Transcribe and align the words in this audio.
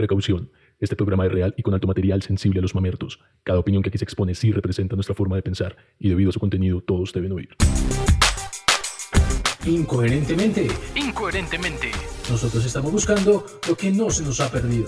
Precaución. 0.00 0.50
Este 0.78 0.96
programa 0.96 1.26
es 1.26 1.32
real 1.32 1.52
y 1.58 1.62
con 1.62 1.74
alto 1.74 1.86
material 1.86 2.22
sensible 2.22 2.60
a 2.60 2.62
los 2.62 2.74
mamertos. 2.74 3.20
Cada 3.42 3.58
opinión 3.58 3.82
que 3.82 3.90
aquí 3.90 3.98
se 3.98 4.04
expone 4.04 4.34
sí 4.34 4.50
representa 4.50 4.94
nuestra 4.96 5.14
forma 5.14 5.36
de 5.36 5.42
pensar 5.42 5.76
y 5.98 6.08
debido 6.08 6.30
a 6.30 6.32
su 6.32 6.40
contenido 6.40 6.80
todos 6.80 7.12
deben 7.12 7.32
oír. 7.32 7.50
Incoherentemente, 9.66 10.68
Incoherentemente. 10.94 11.90
nosotros 12.30 12.64
estamos 12.64 12.90
buscando 12.90 13.44
lo 13.68 13.76
que 13.76 13.90
no 13.90 14.08
se 14.08 14.22
nos 14.22 14.40
ha 14.40 14.50
perdido. 14.50 14.86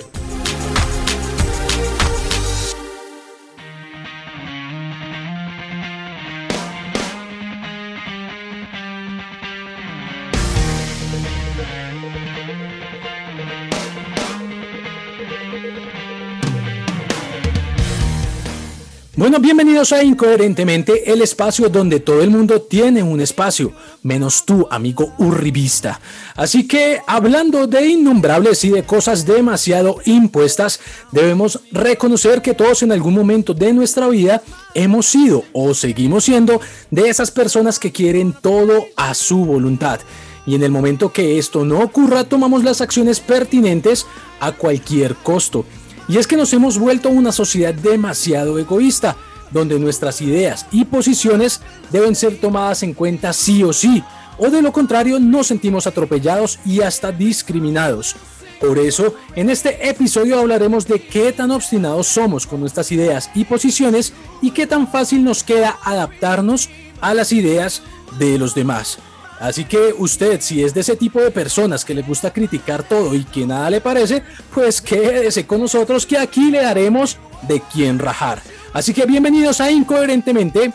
Bienvenidos 19.42 19.92
a 19.92 20.04
Incoherentemente, 20.04 21.12
el 21.12 21.20
espacio 21.20 21.68
donde 21.68 21.98
todo 21.98 22.22
el 22.22 22.30
mundo 22.30 22.62
tiene 22.62 23.02
un 23.02 23.20
espacio, 23.20 23.72
menos 24.04 24.46
tú, 24.46 24.68
amigo 24.70 25.14
urribista. 25.18 26.00
Así 26.36 26.68
que, 26.68 27.00
hablando 27.08 27.66
de 27.66 27.88
innombrables 27.88 28.64
y 28.64 28.70
de 28.70 28.84
cosas 28.84 29.26
demasiado 29.26 29.96
impuestas, 30.04 30.78
debemos 31.10 31.58
reconocer 31.72 32.40
que 32.40 32.54
todos 32.54 32.84
en 32.84 32.92
algún 32.92 33.14
momento 33.14 33.52
de 33.52 33.72
nuestra 33.72 34.06
vida 34.06 34.42
hemos 34.74 35.06
sido 35.06 35.42
o 35.52 35.74
seguimos 35.74 36.24
siendo 36.24 36.60
de 36.92 37.08
esas 37.08 37.32
personas 37.32 37.80
que 37.80 37.90
quieren 37.90 38.32
todo 38.32 38.86
a 38.96 39.12
su 39.12 39.44
voluntad. 39.44 39.98
Y 40.46 40.54
en 40.54 40.62
el 40.62 40.70
momento 40.70 41.12
que 41.12 41.38
esto 41.38 41.64
no 41.64 41.80
ocurra, 41.80 42.22
tomamos 42.22 42.62
las 42.62 42.80
acciones 42.80 43.18
pertinentes 43.18 44.06
a 44.38 44.52
cualquier 44.52 45.16
costo. 45.16 45.64
Y 46.08 46.18
es 46.18 46.28
que 46.28 46.36
nos 46.36 46.52
hemos 46.52 46.78
vuelto 46.78 47.08
una 47.08 47.32
sociedad 47.32 47.74
demasiado 47.74 48.58
egoísta, 48.58 49.16
donde 49.52 49.78
nuestras 49.78 50.20
ideas 50.20 50.66
y 50.70 50.84
posiciones 50.84 51.60
deben 51.90 52.14
ser 52.14 52.40
tomadas 52.40 52.82
en 52.82 52.94
cuenta 52.94 53.32
sí 53.32 53.62
o 53.62 53.72
sí, 53.72 54.02
o 54.38 54.50
de 54.50 54.62
lo 54.62 54.72
contrario 54.72 55.18
nos 55.20 55.48
sentimos 55.48 55.86
atropellados 55.86 56.58
y 56.64 56.80
hasta 56.80 57.12
discriminados. 57.12 58.16
Por 58.60 58.78
eso, 58.78 59.14
en 59.34 59.50
este 59.50 59.88
episodio 59.88 60.38
hablaremos 60.38 60.86
de 60.86 61.00
qué 61.00 61.32
tan 61.32 61.50
obstinados 61.50 62.06
somos 62.06 62.46
con 62.46 62.60
nuestras 62.60 62.92
ideas 62.92 63.28
y 63.34 63.44
posiciones 63.44 64.12
y 64.40 64.52
qué 64.52 64.68
tan 64.68 64.86
fácil 64.86 65.24
nos 65.24 65.42
queda 65.42 65.78
adaptarnos 65.82 66.70
a 67.00 67.12
las 67.12 67.32
ideas 67.32 67.82
de 68.18 68.38
los 68.38 68.54
demás. 68.54 68.98
Así 69.40 69.64
que 69.64 69.92
usted, 69.98 70.40
si 70.40 70.62
es 70.62 70.72
de 70.72 70.82
ese 70.82 70.94
tipo 70.94 71.20
de 71.20 71.32
personas 71.32 71.84
que 71.84 71.94
le 71.94 72.02
gusta 72.02 72.32
criticar 72.32 72.84
todo 72.84 73.16
y 73.16 73.24
que 73.24 73.44
nada 73.44 73.68
le 73.70 73.80
parece, 73.80 74.22
pues 74.54 74.80
quédese 74.80 75.44
con 75.44 75.60
nosotros 75.60 76.06
que 76.06 76.16
aquí 76.16 76.52
le 76.52 76.62
daremos 76.62 77.18
de 77.48 77.60
quién 77.72 77.98
rajar. 77.98 78.40
Así 78.72 78.94
que 78.94 79.04
bienvenidos 79.04 79.60
a 79.60 79.70
Incoherentemente, 79.70 80.72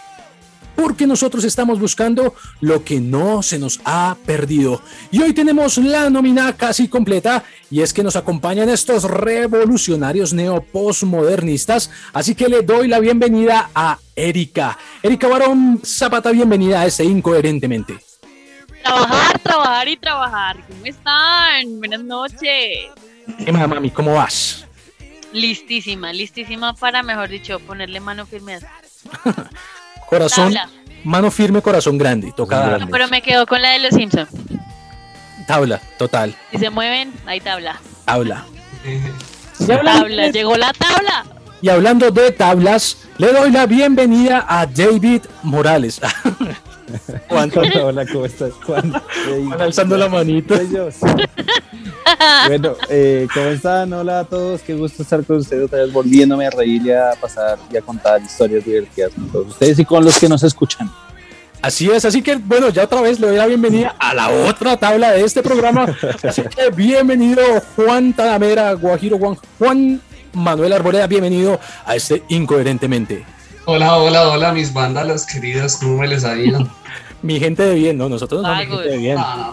porque 0.75 1.07
nosotros 1.07 1.43
estamos 1.43 1.79
buscando 1.79 2.35
lo 2.61 2.83
que 2.83 2.99
no 2.99 3.41
se 3.41 3.57
nos 3.57 3.79
ha 3.85 4.15
perdido. 4.23 4.83
Y 5.09 5.19
hoy 5.23 5.33
tenemos 5.33 5.79
la 5.79 6.07
nómina 6.11 6.53
casi 6.53 6.87
completa, 6.87 7.43
y 7.71 7.81
es 7.81 7.93
que 7.93 8.03
nos 8.03 8.15
acompañan 8.15 8.69
estos 8.69 9.03
revolucionarios 9.03 10.31
neopostmodernistas. 10.33 11.89
Así 12.13 12.35
que 12.35 12.47
le 12.47 12.61
doy 12.61 12.87
la 12.87 12.99
bienvenida 12.99 13.71
a 13.73 13.97
Erika. 14.15 14.77
Erika 15.01 15.27
Barón 15.27 15.81
Zapata, 15.83 16.29
bienvenida 16.29 16.81
a 16.81 16.85
este 16.85 17.03
Incoherentemente. 17.03 17.97
Trabajar, 18.83 19.39
trabajar 19.39 19.87
y 19.87 19.97
trabajar. 19.97 20.57
¿Cómo 20.67 20.85
están? 20.85 21.79
Buenas 21.79 22.03
noches. 22.03 22.91
¿Qué 23.43 23.51
más, 23.51 23.67
mami? 23.67 23.89
¿Cómo 23.89 24.13
vas? 24.13 24.66
Listísima, 25.41 26.11
listísima 26.13 26.73
para, 26.73 27.03
mejor 27.03 27.29
dicho, 27.29 27.59
ponerle 27.59 27.99
mano 27.99 28.25
firme 28.25 28.55
a 28.55 28.59
Corazón, 30.09 30.45
Tabla. 30.53 30.69
mano 31.03 31.29
firme, 31.31 31.61
corazón 31.61 31.97
grande. 31.97 32.33
Toca 32.35 32.77
No, 32.79 32.87
pero 32.87 33.07
me 33.09 33.21
quedo 33.21 33.45
con 33.45 33.61
la 33.61 33.71
de 33.71 33.79
los 33.79 33.93
Simpsons. 33.93 34.29
tabla, 35.45 35.79
total. 35.97 36.33
Si 36.51 36.57
se 36.57 36.69
mueven, 36.69 37.13
hay 37.25 37.39
tabla. 37.41 37.79
Tabla. 38.05 38.45
Tabla, 39.67 40.29
llegó 40.31 40.55
la 40.55 40.71
tabla. 40.73 41.25
y 41.61 41.69
hablando 41.69 42.09
de 42.11 42.31
tablas, 42.31 42.97
le 43.17 43.31
doy 43.33 43.51
la 43.51 43.65
bienvenida 43.65 44.45
a 44.47 44.65
David 44.65 45.23
Morales. 45.43 45.99
Juan, 47.27 47.51
Hola, 47.83 48.05
¿cómo 48.11 48.25
estás? 48.25 48.51
Juan. 48.65 48.93
Hey, 49.27 49.43
Juan 49.45 49.61
alzando 49.61 49.97
la 49.97 50.07
manito. 50.09 50.55
Bueno, 52.47 52.75
eh, 52.89 53.27
¿cómo 53.33 53.47
están? 53.47 53.93
Hola 53.93 54.19
a 54.19 54.23
todos, 54.23 54.61
qué 54.61 54.73
gusto 54.73 55.03
estar 55.03 55.23
con 55.23 55.37
ustedes 55.37 55.65
otra 55.65 55.79
vez, 55.79 55.91
volviéndome 55.91 56.47
a 56.47 56.49
reír 56.49 56.81
y 56.85 56.91
a 56.91 57.11
pasar 57.19 57.57
y 57.71 57.77
a 57.77 57.81
contar 57.81 58.21
historias 58.21 58.65
divertidas 58.65 59.13
con 59.13 59.29
todos 59.29 59.47
ustedes 59.47 59.79
y 59.79 59.85
con 59.85 60.03
los 60.03 60.17
que 60.19 60.29
nos 60.29 60.43
escuchan. 60.43 60.91
Así 61.61 61.89
es, 61.89 62.05
así 62.05 62.21
que 62.21 62.35
bueno, 62.35 62.69
ya 62.69 62.83
otra 62.83 63.01
vez 63.01 63.19
le 63.19 63.27
doy 63.27 63.37
la 63.37 63.47
bienvenida 63.47 63.95
a 63.99 64.13
la 64.13 64.29
otra 64.29 64.77
tabla 64.77 65.11
de 65.11 65.23
este 65.23 65.41
programa. 65.41 65.87
Así 66.23 66.43
que 66.43 66.69
bienvenido 66.69 67.41
Juan 67.75 68.13
Talamera, 68.13 68.73
Guajiro 68.73 69.17
Juan, 69.17 69.37
Juan 69.57 70.01
Manuel 70.33 70.73
Arboleda, 70.73 71.07
bienvenido 71.07 71.59
a 71.85 71.95
este 71.95 72.23
Incoherentemente. 72.29 73.25
Hola, 73.65 73.97
hola, 73.97 74.29
hola, 74.29 74.53
mis 74.53 74.71
vándalos 74.71 75.25
queridos, 75.25 75.77
¿cómo 75.77 75.97
me 75.97 76.07
les 76.07 76.23
ha 76.23 76.37
ido? 76.37 76.59
Mi 77.21 77.39
gente 77.39 77.63
de 77.63 77.75
bien, 77.75 77.97
¿no? 77.97 78.07
Nosotros 78.09 78.41
no 78.43 78.47
somos 78.47 78.61
gente 78.77 78.89
de 78.89 78.97
bien. 78.97 79.17
Ah, 79.19 79.51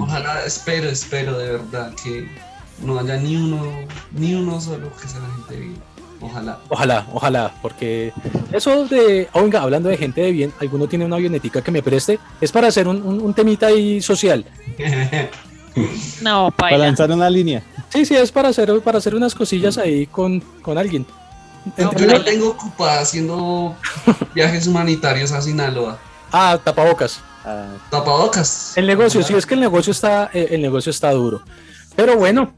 ojalá, 0.00 0.44
espero, 0.46 0.88
espero 0.88 1.36
de 1.38 1.52
verdad 1.52 1.92
que 2.02 2.28
no 2.82 2.98
haya 2.98 3.16
ni 3.16 3.36
uno, 3.36 3.62
ni 4.12 4.34
uno 4.34 4.60
solo 4.60 4.90
que 5.00 5.08
sea 5.08 5.20
gente 5.36 5.56
bien. 5.60 5.76
Ojalá. 6.20 6.60
Ojalá, 6.68 7.06
ojalá, 7.12 7.52
porque 7.60 8.12
eso 8.52 8.86
de, 8.86 9.28
oiga, 9.32 9.62
hablando 9.62 9.88
de 9.88 9.96
gente 9.96 10.20
de 10.20 10.30
bien, 10.30 10.52
alguno 10.60 10.86
tiene 10.86 11.04
una 11.04 11.16
avionetica 11.16 11.62
que 11.62 11.72
me 11.72 11.82
preste, 11.82 12.20
es 12.40 12.52
para 12.52 12.68
hacer 12.68 12.86
un, 12.86 13.02
un- 13.02 13.20
un 13.20 13.34
temita 13.34 13.66
ahí 13.66 14.00
social. 14.00 14.44
No, 16.20 16.50
Para 16.54 16.76
lanzar 16.76 17.10
una 17.10 17.30
línea. 17.30 17.62
Sí, 17.88 18.04
sí, 18.04 18.14
es 18.14 18.30
para 18.30 18.50
hacer, 18.50 18.78
para 18.82 18.98
hacer 18.98 19.14
unas 19.14 19.34
cosillas 19.34 19.78
ahí 19.78 20.06
con, 20.06 20.40
con 20.60 20.76
alguien. 20.76 21.06
No, 21.78 21.94
yo 21.96 22.06
la 22.06 22.22
tengo 22.22 22.50
ocupada 22.50 23.00
haciendo 23.00 23.74
viajes 24.34 24.66
humanitarios 24.66 25.32
a 25.32 25.40
Sinaloa. 25.40 25.98
Ah, 26.32 26.58
tapabocas. 26.62 27.20
Ah, 27.44 27.66
Tapabocas. 27.90 28.76
El 28.76 28.86
negocio, 28.86 29.22
sí, 29.22 29.34
es 29.34 29.44
que 29.46 29.54
el 29.54 29.60
negocio 29.60 29.90
está, 29.90 30.30
eh, 30.32 30.48
el 30.52 30.62
negocio 30.62 30.90
está 30.90 31.10
duro. 31.12 31.42
Pero 31.94 32.16
bueno, 32.16 32.52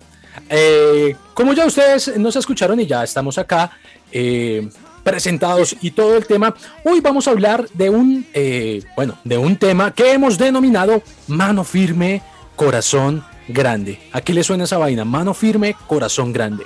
eh, 0.48 1.16
como 1.32 1.52
ya 1.52 1.66
ustedes 1.66 2.16
nos 2.18 2.36
escucharon 2.36 2.78
y 2.80 2.86
ya 2.86 3.02
estamos 3.02 3.38
acá 3.38 3.70
eh, 4.12 4.68
presentados 5.02 5.76
y 5.80 5.90
todo 5.92 6.16
el 6.16 6.26
tema, 6.26 6.54
hoy 6.84 7.00
vamos 7.00 7.28
a 7.28 7.30
hablar 7.32 7.68
de 7.74 7.90
un, 7.90 8.26
eh, 8.32 8.82
bueno, 8.96 9.18
de 9.24 9.38
un 9.38 9.56
tema 9.56 9.92
que 9.92 10.12
hemos 10.12 10.38
denominado 10.38 11.02
mano 11.28 11.64
firme, 11.64 12.22
corazón 12.56 13.24
grande. 13.48 14.00
¿A 14.12 14.20
qué 14.20 14.32
le 14.32 14.44
suena 14.44 14.64
esa 14.64 14.78
vaina? 14.78 15.04
Mano 15.04 15.34
firme, 15.34 15.76
corazón 15.86 16.32
grande. 16.32 16.64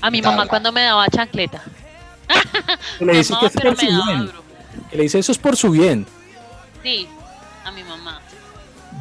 A 0.00 0.10
mi 0.10 0.20
mamá 0.20 0.46
cuando 0.46 0.70
me 0.72 0.82
daba 0.82 1.08
chancleta. 1.08 1.62
Que 2.98 3.04
le 3.04 3.12
dice 3.14 3.32
Mamá, 3.34 3.40
que 3.40 3.46
es 3.46 3.62
por 3.62 3.76
su 3.76 3.86
bien. 3.86 4.30
Que 4.90 4.96
le 4.96 5.02
dice 5.04 5.18
eso 5.18 5.32
es 5.32 5.38
por 5.38 5.56
su 5.56 5.70
bien. 5.70 6.06
Sí, 6.84 7.08
a 7.64 7.72
mi 7.72 7.82
mamá. 7.82 8.20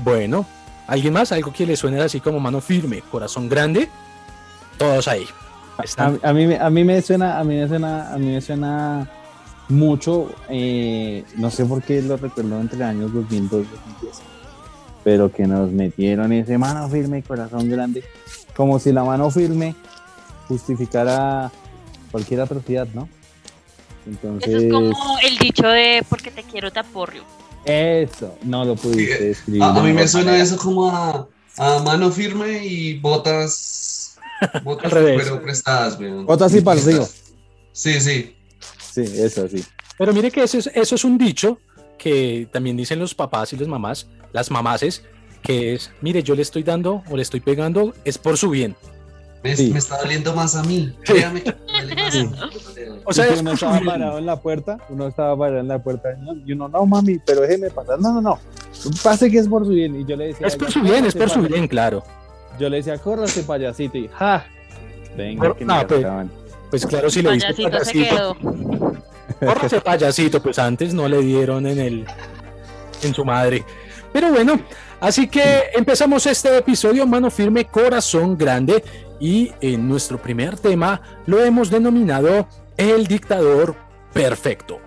Bueno, 0.03 0.45
¿alguien 0.88 1.13
más? 1.13 1.31
¿Algo 1.31 1.53
que 1.53 1.67
le 1.67 1.75
suene 1.75 2.01
así 2.01 2.19
como 2.19 2.39
mano 2.39 2.59
firme, 2.61 3.01
corazón 3.11 3.47
grande? 3.47 3.89
Todos 4.79 5.07
ahí. 5.07 5.25
a, 5.77 5.83
Están- 5.83 6.19
a 6.23 6.33
mí, 6.33 6.47
me- 6.47 6.57
a 6.59 6.69
mí 6.69 6.83
me 6.83 7.01
suena, 7.01 7.39
a 7.39 7.44
mí 7.44 7.55
me 7.55 7.67
suena, 7.67 8.13
a 8.13 8.17
mí 8.17 8.27
me 8.27 8.41
suena 8.41 9.07
mucho, 9.69 10.31
eh, 10.49 11.23
no 11.35 11.49
sé 11.51 11.66
por 11.66 11.81
qué 11.83 12.01
lo 12.01 12.16
recuerdo 12.17 12.59
entre 12.59 12.83
años 12.83 13.11
2002 13.13 13.66
2010, 13.69 14.21
pero 15.03 15.31
que 15.31 15.45
nos 15.47 15.71
metieron 15.71 16.31
ese 16.31 16.57
mano 16.57 16.88
firme, 16.89 17.21
corazón 17.23 17.69
grande, 17.69 18.03
como 18.55 18.77
si 18.79 18.91
la 18.91 19.03
mano 19.03 19.29
firme 19.31 19.75
justificara 20.47 21.51
cualquier 22.12 22.41
atrocidad, 22.41 22.88
¿no? 22.94 23.09
Entonces, 24.06 24.53
Eso 24.53 24.57
es 24.65 24.71
como 24.71 25.18
el 25.19 25.38
dicho 25.38 25.68
de 25.68 26.06
porque 26.09 26.29
te 26.29 26.44
quiero 26.44 26.71
te 26.71 26.79
aporrio. 26.79 27.24
Eso, 27.65 28.38
no 28.44 28.65
lo 28.65 28.75
pudiste 28.75 29.24
describir. 29.24 29.63
A, 29.63 29.74
mí 29.81 29.94
me 29.94 30.07
suena 30.07 30.27
manera. 30.31 30.44
eso 30.44 30.57
como 30.57 30.89
a, 30.89 31.27
a 31.57 31.80
mano 31.83 32.12
firme 32.12 32.65
y 32.65 33.00
botas, 33.00 34.18
botas 34.63 34.86
Al 34.86 34.92
revés. 34.92 35.21
pero 35.24 35.42
prestadas, 35.42 36.00
weón. 36.00 36.25
Botas 36.25 36.54
y 36.56 36.62
para 36.62 36.80
el 36.80 36.86
río. 36.86 37.07
Sí, 37.71 38.00
sí. 38.00 38.36
Sí, 38.94 39.01
eso 39.01 39.48
sí. 39.48 39.63
Pero 39.98 40.13
mire 40.13 40.31
que 40.31 40.44
eso 40.44 40.57
es, 40.57 40.68
eso 40.68 40.95
es 40.95 41.04
un 41.04 41.18
dicho 41.18 41.60
que 41.98 42.48
también 42.51 42.75
dicen 42.75 43.00
los 43.00 43.15
papás 43.15 43.54
y 43.54 43.57
las 43.57 43.68
mamás, 43.68 44.07
las 44.33 44.51
mamaces, 44.51 45.04
que 45.42 45.74
es, 45.74 45.92
mire, 46.01 46.24
yo 46.24 46.36
le 46.36 46.42
estoy 46.42 46.63
dando 46.63 47.04
o 47.10 47.15
le 47.15 47.21
estoy 47.21 47.39
pegando, 47.39 47.94
es 48.04 48.18
por 48.18 48.38
su 48.38 48.50
bien. 48.50 48.75
Me, 49.44 49.56
Sí. 49.57 49.72
me 49.72 49.80
está 49.80 49.98
doliendo 49.98 50.34
más 50.34 50.56
a 50.56 50.63
mí. 50.63 50.95
Créame 51.04 51.44
que 51.44 51.51
me 51.54 51.72
duele 51.86 51.95
más 51.95 52.16
a 52.16 52.18
mí. 52.24 52.31
O 53.06 53.12
sea, 53.13 53.25
uno 53.40 53.51
estaba 53.51 53.80
parado 53.81 54.18
en 54.18 54.25
la 54.25 54.40
puerta, 54.42 54.78
uno 54.90 55.07
estaba 55.07 55.38
parado 55.38 55.60
en 55.60 55.68
la 55.68 55.84
puerta 55.84 56.10
y 56.45 56.54
uno, 56.54 56.69
no 56.69 56.86
mami, 56.86 57.19
pero 57.25 57.42
déjeme 57.42 57.69
pasar. 57.69 58.00
No, 58.00 58.13
no, 58.13 58.22
no. 58.22 58.40
Pase 59.04 59.30
que 59.30 59.40
es 59.40 59.48
por 59.48 59.66
su 59.66 59.72
bien. 59.72 60.00
Y 60.00 60.06
yo 60.06 60.16
le 60.16 60.28
decía, 60.28 60.48
Es 60.48 60.56
por 60.56 60.68
"Ya, 60.69 60.74
su 60.74 60.81
bien, 60.81 61.06
es 61.06 61.13
por 61.13 61.30
su 61.30 61.42
paya-". 61.42 61.48
bien, 61.54 61.68
claro. 61.68 62.04
Yo 62.60 62.69
le 62.69 62.78
decía, 62.78 62.98
córrase 62.98 63.44
payasito 63.44 63.98
y 63.98 64.07
ja. 64.07 64.45
Venga, 65.18 65.54
que 65.56 65.66
me 65.66 65.74
No, 65.74 65.88
pues. 65.88 66.06
Pues 66.69 66.86
claro, 66.88 67.10
si 67.10 67.22
le 67.22 67.34
dice 67.34 67.48
Payasito 67.48 67.69
se 67.86 67.94
payasito, 67.94 68.16
quedó. 68.39 68.94
córrase 69.39 69.81
payasito, 69.81 70.42
pues 70.42 70.57
antes 70.57 70.94
no 70.94 71.07
le 71.07 71.19
dieron 71.22 71.68
en 71.68 71.80
el 71.80 72.06
en 73.04 73.13
su 73.13 73.24
madre. 73.25 73.63
Pero 74.12 74.31
bueno, 74.31 74.60
así 75.00 75.28
que 75.28 75.66
empezamos 75.75 76.25
este 76.25 76.57
episodio 76.57 77.06
Mano 77.06 77.30
Firme 77.30 77.66
Corazón 77.66 78.38
Grande 78.38 78.84
y 79.24 79.54
en 79.62 79.88
nuestro 79.88 80.22
primer 80.22 80.60
tema 80.60 81.02
lo 81.25 81.42
hemos 81.42 81.70
denominado 81.72 82.46
El 82.75 83.08
dictador 83.08 83.74
perfecto. 84.12 84.82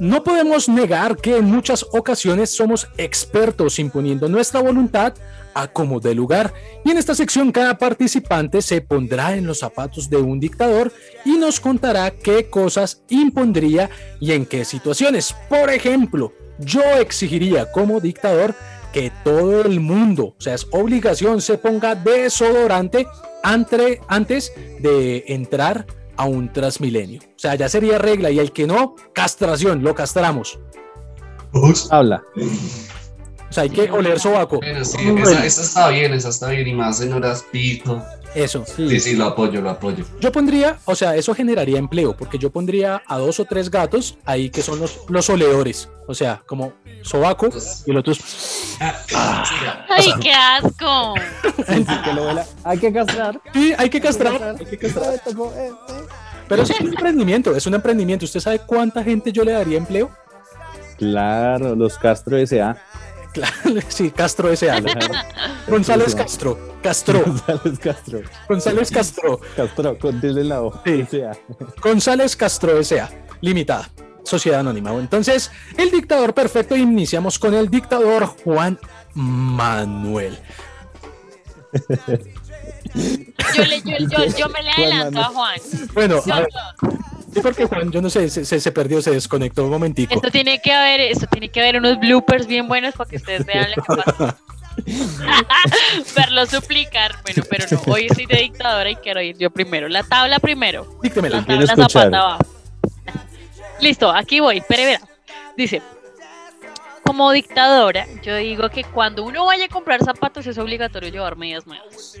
No 0.00 0.24
podemos 0.24 0.66
negar 0.68 1.16
que 1.16 1.36
en 1.36 1.44
muchas 1.44 1.84
ocasiones 1.92 2.50
somos 2.50 2.88
expertos 2.96 3.78
imponiendo 3.78 4.28
nuestra 4.30 4.60
voluntad 4.60 5.12
a 5.52 5.68
como 5.68 6.00
de 6.00 6.14
lugar 6.14 6.54
y 6.84 6.90
en 6.90 6.96
esta 6.96 7.14
sección 7.14 7.52
cada 7.52 7.76
participante 7.76 8.62
se 8.62 8.80
pondrá 8.80 9.34
en 9.36 9.46
los 9.46 9.58
zapatos 9.58 10.08
de 10.08 10.16
un 10.16 10.40
dictador 10.40 10.90
y 11.26 11.36
nos 11.36 11.60
contará 11.60 12.12
qué 12.12 12.48
cosas 12.48 13.02
impondría 13.10 13.90
y 14.20 14.32
en 14.32 14.46
qué 14.46 14.64
situaciones. 14.64 15.34
Por 15.50 15.68
ejemplo, 15.68 16.32
yo 16.58 16.82
exigiría 16.98 17.70
como 17.70 18.00
dictador 18.00 18.54
que 18.94 19.12
todo 19.22 19.60
el 19.62 19.80
mundo, 19.80 20.34
o 20.38 20.40
sea, 20.40 20.54
es 20.54 20.66
obligación, 20.70 21.42
se 21.42 21.58
ponga 21.58 21.94
desodorante 21.94 23.06
ante- 23.42 24.00
antes 24.08 24.52
de 24.80 25.24
entrar 25.28 25.84
a 26.20 26.24
un 26.26 26.52
transmilenio. 26.52 27.18
O 27.22 27.38
sea, 27.38 27.54
ya 27.54 27.66
sería 27.70 27.96
regla 27.96 28.30
y 28.30 28.38
el 28.38 28.52
que 28.52 28.66
no, 28.66 28.94
castración, 29.14 29.82
lo 29.82 29.94
castramos. 29.94 30.60
Habla. 31.90 32.22
O 33.48 33.52
sea, 33.52 33.62
hay 33.62 33.70
que 33.70 33.90
oler 33.90 34.20
sobaco. 34.20 34.60
Pero 34.60 34.84
sí, 34.84 34.98
esa 35.42 35.62
está 35.62 35.88
bien, 35.88 36.12
esa 36.12 36.28
está 36.28 36.50
bien. 36.50 36.68
Y 36.68 36.74
más 36.74 37.00
en 37.00 37.14
horas 37.14 37.42
pico. 37.50 38.02
Eso. 38.34 38.64
Sí, 38.64 39.00
sí, 39.00 39.16
lo 39.16 39.26
apoyo, 39.26 39.60
lo 39.60 39.70
apoyo. 39.70 40.04
Yo 40.20 40.30
pondría, 40.30 40.78
o 40.84 40.94
sea, 40.94 41.16
eso 41.16 41.34
generaría 41.34 41.78
empleo, 41.78 42.16
porque 42.16 42.38
yo 42.38 42.50
pondría 42.50 43.02
a 43.06 43.18
dos 43.18 43.40
o 43.40 43.44
tres 43.44 43.70
gatos 43.70 44.18
ahí 44.24 44.50
que 44.50 44.62
son 44.62 44.78
los, 44.78 45.00
los. 45.08 45.30
O 46.06 46.14
sea, 46.14 46.42
como 46.46 46.72
sobaco 47.02 47.48
y 47.86 47.92
los 47.92 48.00
otros. 48.00 48.20
Ah, 48.80 49.44
¡Ay, 49.88 50.12
qué 50.20 50.32
asco! 50.32 51.14
Que 52.04 52.12
lo 52.12 52.26
vela. 52.26 52.46
Hay 52.64 52.78
que 52.78 52.92
castrar. 52.92 53.40
Sí, 53.52 53.74
hay 53.76 53.90
que 53.90 54.00
castrar. 54.00 54.56
Hay 54.58 54.66
que 54.66 54.78
castrar. 54.78 55.20
Pero 56.48 56.66
sí, 56.66 56.72
es 56.72 56.80
un 56.80 56.88
emprendimiento, 56.96 57.54
es 57.54 57.66
un 57.66 57.74
emprendimiento. 57.74 58.24
¿Usted 58.24 58.40
sabe 58.40 58.60
cuánta 58.60 59.02
gente 59.02 59.32
yo 59.32 59.44
le 59.44 59.52
daría 59.52 59.78
empleo? 59.78 60.10
Claro, 60.98 61.74
los 61.74 61.96
Castro 61.96 62.36
S.A. 62.36 62.76
Claro, 63.32 63.54
sí, 63.88 64.10
Castro 64.10 64.50
S.A. 64.50 64.80
González 65.68 66.14
Castro. 66.14 66.58
Castro. 66.82 67.22
González 67.24 67.78
Castro. 67.78 68.20
González 68.48 68.90
Castro. 68.90 69.40
Castro, 69.56 69.98
con 69.98 70.20
la 70.22 70.62
O. 70.62 70.82
Sí. 70.84 71.06
González 71.82 72.36
Castro 72.36 72.78
S.A. 72.78 73.10
Limitada. 73.40 73.88
Sociedad 74.24 74.60
Anónima. 74.60 74.92
Entonces, 74.92 75.50
el 75.76 75.90
dictador 75.90 76.34
perfecto. 76.34 76.76
Iniciamos 76.76 77.38
con 77.38 77.54
el 77.54 77.70
dictador 77.70 78.26
Juan 78.44 78.78
Manuel. 79.14 80.38
Yo, 82.94 83.64
le, 83.64 83.80
yo, 83.82 83.96
yo, 83.98 84.36
yo 84.36 84.48
me 84.48 84.62
le 84.62 84.70
adelanto 84.70 85.20
a 85.20 85.24
Juan. 85.24 85.60
Bueno, 85.94 86.22
Yo- 86.24 86.34
a 86.34 86.40
ver, 86.40 86.48
sí, 87.34 87.40
porque 87.42 87.64
Juan, 87.66 87.90
yo 87.90 88.00
no 88.02 88.10
sé, 88.10 88.28
se, 88.28 88.44
se- 88.44 88.60
se 88.60 88.72
perdió, 88.72 89.00
se 89.02 89.10
desconectó 89.10 89.64
un 89.64 89.70
momentico. 89.70 90.14
Esto 90.14 90.30
tiene 90.30 90.60
que 90.60 90.72
haber, 90.72 91.00
esto 91.00 91.26
tiene 91.30 91.48
que 91.48 91.60
haber 91.60 91.76
unos 91.76 91.98
bloopers 91.98 92.46
bien 92.46 92.68
buenos 92.68 92.94
para 92.94 93.08
que 93.10 93.16
ustedes 93.16 93.44
vean 93.46 93.68
lo 93.76 93.82
que 93.82 94.02
pasa. 94.02 94.36
Verlo 96.16 96.46
suplicar. 96.46 97.16
Bueno, 97.22 97.42
pero 97.50 97.66
no, 97.70 97.92
hoy 97.92 98.08
soy 98.08 98.26
de 98.26 98.36
dictadora 98.38 98.90
y 98.90 98.96
quiero 98.96 99.20
ir 99.20 99.36
yo 99.36 99.50
primero. 99.50 99.88
La 99.88 100.02
tabla 100.02 100.38
primero. 100.38 100.98
Díctemela. 101.02 101.38
La 101.38 101.44
tabla 101.44 101.66
zapata 101.66 102.18
abajo. 102.20 102.44
Listo, 103.80 104.10
aquí 104.10 104.40
voy. 104.40 104.62
Pero 104.68 104.84
verá. 104.84 105.00
Dice, 105.56 105.82
como 107.04 107.30
dictadora, 107.32 108.06
yo 108.22 108.36
digo 108.36 108.68
que 108.70 108.84
cuando 108.84 109.24
uno 109.24 109.44
vaya 109.46 109.64
a 109.66 109.68
comprar 109.68 110.02
zapatos 110.04 110.46
es 110.46 110.56
obligatorio 110.58 111.10
llevar 111.10 111.36
medias 111.36 111.66
nuevas. 111.66 112.16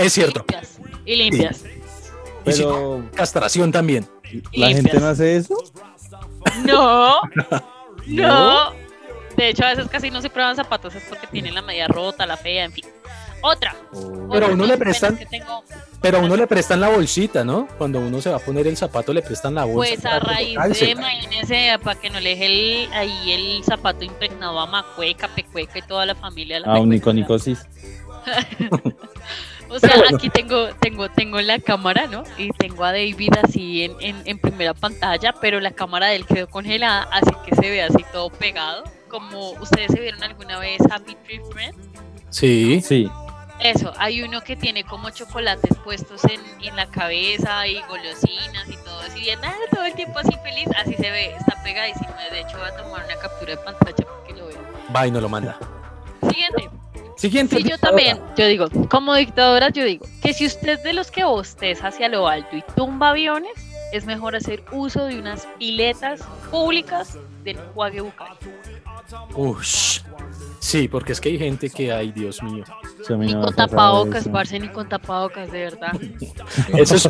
Es 0.00 0.12
cierto. 0.12 0.40
Limpias. 0.48 0.78
Y 1.06 1.16
limpias. 1.16 1.64
Y 1.64 2.42
Pero 2.44 3.04
castración 3.14 3.70
también. 3.72 4.06
la 4.52 4.68
limpias. 4.68 4.74
gente 4.74 5.00
no 5.00 5.06
hace 5.08 5.36
eso. 5.36 5.54
No, 6.64 7.20
no. 8.06 8.72
De 9.36 9.48
hecho, 9.50 9.64
a 9.64 9.68
veces 9.70 9.88
casi 9.88 10.10
no 10.10 10.20
se 10.22 10.30
prueban 10.30 10.56
zapatos, 10.56 10.94
es 10.94 11.02
porque 11.04 11.26
tienen 11.26 11.54
la 11.54 11.60
media 11.62 11.86
rota, 11.86 12.24
la 12.26 12.36
fea, 12.36 12.64
en 12.64 12.72
fin. 12.72 12.84
Otra. 13.42 13.74
O- 13.92 14.28
Pero 14.32 14.46
a 14.46 14.48
uno 14.50 14.64
le 14.66 14.76
prestan- 14.78 15.18
tengo, 15.30 15.62
Pero 16.00 16.18
a 16.18 16.20
uno 16.20 16.36
le 16.36 16.46
prestan 16.46 16.80
la 16.80 16.88
bolsita, 16.88 17.44
¿no? 17.44 17.68
Cuando 17.78 17.98
uno 18.00 18.20
se 18.20 18.30
va 18.30 18.36
a 18.36 18.40
poner 18.40 18.66
el 18.66 18.76
zapato, 18.76 19.12
le 19.12 19.22
prestan 19.22 19.54
la 19.54 19.64
bolsa. 19.64 19.92
Pues 19.94 20.04
a 20.06 20.18
raíz 20.18 20.58
de, 20.78 20.90
imagínense, 20.90 21.78
para 21.82 22.00
que 22.00 22.10
no 22.10 22.20
le 22.20 22.30
deje 22.30 22.46
el- 22.46 22.92
ahí 22.92 23.32
el 23.32 23.64
zapato 23.64 24.04
impregnado 24.04 24.58
a 24.58 24.66
Macueca, 24.66 25.28
Pecueca 25.28 25.78
y 25.78 25.82
toda 25.82 26.04
la 26.06 26.14
familia. 26.14 26.60
La 26.60 26.74
Ah, 26.74 26.82
Pecueca. 26.82 27.36
O 29.70 29.78
sea, 29.78 29.94
aquí 30.12 30.28
tengo, 30.30 30.68
tengo, 30.80 31.08
tengo 31.10 31.40
la 31.40 31.58
cámara, 31.60 32.06
¿no? 32.06 32.24
Y 32.36 32.50
tengo 32.50 32.84
a 32.84 32.90
David 32.90 33.32
así 33.42 33.84
en, 33.84 33.92
en, 34.00 34.22
en 34.24 34.38
primera 34.38 34.74
pantalla, 34.74 35.32
pero 35.40 35.60
la 35.60 35.70
cámara 35.70 36.08
de 36.08 36.16
él 36.16 36.26
quedó 36.26 36.48
congelada, 36.48 37.04
así 37.12 37.30
que 37.46 37.54
se 37.54 37.70
ve 37.70 37.82
así 37.82 38.04
todo 38.12 38.30
pegado. 38.30 38.84
Como 39.08 39.52
ustedes 39.52 39.92
se 39.92 40.00
vieron 40.00 40.22
alguna 40.22 40.58
vez 40.58 40.80
Happy 40.90 41.14
Tree 41.24 41.40
Friends. 41.52 41.78
Sí. 42.30 42.80
Sí. 42.80 43.10
Eso, 43.60 43.92
hay 43.98 44.22
uno 44.22 44.40
que 44.40 44.56
tiene 44.56 44.84
como 44.84 45.10
chocolates 45.10 45.76
puestos 45.84 46.24
en, 46.24 46.40
en 46.62 46.76
la 46.76 46.86
cabeza 46.86 47.66
y 47.66 47.80
golosinas 47.82 48.66
y 48.68 48.76
todo 48.84 49.00
así, 49.00 49.20
bien, 49.20 49.38
ah, 49.44 49.54
todo 49.70 49.84
el 49.84 49.92
tiempo 49.92 50.18
así 50.18 50.34
feliz, 50.42 50.66
así 50.78 50.94
se 50.94 51.10
ve, 51.10 51.34
está 51.38 51.62
pegadísimo. 51.62 52.08
De 52.32 52.40
hecho, 52.40 52.56
voy 52.56 52.68
a 52.68 52.76
tomar 52.76 53.04
una 53.04 53.16
captura 53.16 53.56
de 53.56 53.58
pantalla 53.58 54.06
para 54.06 54.26
que 54.26 54.32
lo 54.32 54.46
vean. 54.46 54.60
Va 54.96 55.06
y 55.06 55.10
no 55.10 55.20
lo 55.20 55.28
manda. 55.28 55.58
Siguiente. 56.22 56.70
Siguiente. 57.20 57.56
Sí, 57.56 57.64
yo 57.68 57.76
también, 57.76 58.18
yo 58.34 58.46
digo, 58.46 58.68
como 58.88 59.14
dictadora, 59.14 59.68
yo 59.68 59.84
digo 59.84 60.06
que 60.22 60.32
si 60.32 60.46
usted 60.46 60.70
es 60.70 60.82
de 60.82 60.94
los 60.94 61.10
que 61.10 61.22
bosteza 61.22 61.88
hacia 61.88 62.08
lo 62.08 62.26
alto 62.26 62.56
y 62.56 62.64
tumba 62.74 63.10
aviones, 63.10 63.52
es 63.92 64.06
mejor 64.06 64.36
hacer 64.36 64.64
uso 64.72 65.04
de 65.04 65.18
unas 65.18 65.46
piletas 65.58 66.22
públicas 66.50 67.18
del 67.44 67.58
enjuague 67.58 68.00
bucal. 68.00 68.38
Ush. 69.34 70.00
Sí, 70.60 70.88
porque 70.88 71.12
es 71.12 71.20
que 71.20 71.28
hay 71.28 71.38
gente 71.38 71.68
que, 71.68 71.92
ay, 71.92 72.10
Dios 72.10 72.42
mío. 72.42 72.64
Ni 73.18 73.34
con 73.34 73.54
tapabocas, 73.54 74.26
parce, 74.26 74.58
ni 74.58 74.68
con 74.68 74.88
tapabocas, 74.88 75.52
de 75.52 75.58
verdad. 75.64 75.92
Eso 76.72 76.94
es, 76.94 77.08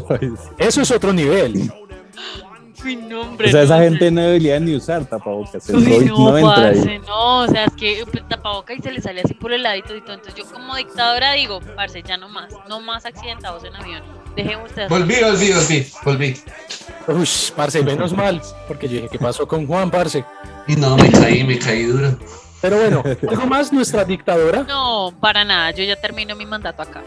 eso 0.59 0.83
es 0.83 0.91
otro 0.91 1.13
nivel. 1.13 1.73
Mi 2.85 2.97
nombre. 2.97 3.49
O 3.49 3.51
sea, 3.51 3.63
esa 3.63 3.77
no, 3.77 3.83
gente 3.83 4.11
no 4.11 4.23
debería 4.23 4.59
ni 4.61 4.75
usar 4.75 5.05
tapabocas. 5.05 5.69
El 5.69 5.77
Uy, 5.77 5.85
COVID 5.85 6.07
no, 6.07 6.19
no 6.19 6.39
entra 6.39 6.69
ahí. 6.69 6.75
parce, 6.77 6.99
no, 7.01 7.39
o 7.41 7.49
sea, 7.49 7.65
es 7.65 7.73
que 7.75 8.05
pues, 8.11 8.29
tapaboca 8.29 8.75
y 8.75 8.81
se 8.81 8.93
le 8.93 9.01
sale 9.01 9.21
así 9.23 9.35
por 9.35 9.53
el 9.53 9.63
ladito 9.63 9.95
y 9.95 10.01
todo. 10.01 10.15
Entonces 10.15 10.35
yo 10.35 10.51
como 10.51 10.77
dictadora 10.77 11.33
digo, 11.33 11.61
parce, 11.77 12.03
ya 12.03 12.17
no 12.17 12.29
más, 12.29 12.53
no 12.69 12.81
más 12.81 13.05
accidentados 13.05 13.65
en 13.65 13.77
avión. 13.77 14.03
Dejen 14.37 14.61
ustedes. 14.61 14.89
Volví, 14.89 15.17
volví, 15.21 15.53
volví, 15.53 15.87
volví. 16.05 16.41
Ush, 17.09 17.51
parce, 17.53 17.83
menos 17.83 18.13
mal. 18.13 18.41
Porque 18.69 18.89
yo 18.89 18.95
dije, 18.95 19.09
¿qué 19.11 19.19
pasó 19.19 19.47
con 19.47 19.67
Juan, 19.67 19.91
parce? 19.91 20.25
Y 20.67 20.77
no, 20.77 20.97
me 20.97 21.11
caí, 21.11 21.45
me 21.45 21.59
caí 21.59 21.85
duro. 21.85 22.17
Pero 22.61 22.77
bueno, 22.77 23.03
algo 23.29 23.47
más, 23.47 23.73
nuestra 23.73 24.05
dictadora. 24.05 24.65
No, 24.65 25.15
para 25.21 25.45
nada, 25.45 25.71
yo 25.71 25.83
ya 25.83 25.97
termino 25.97 26.37
mi 26.37 26.45
mandato 26.45 26.83
acá. 26.83 27.03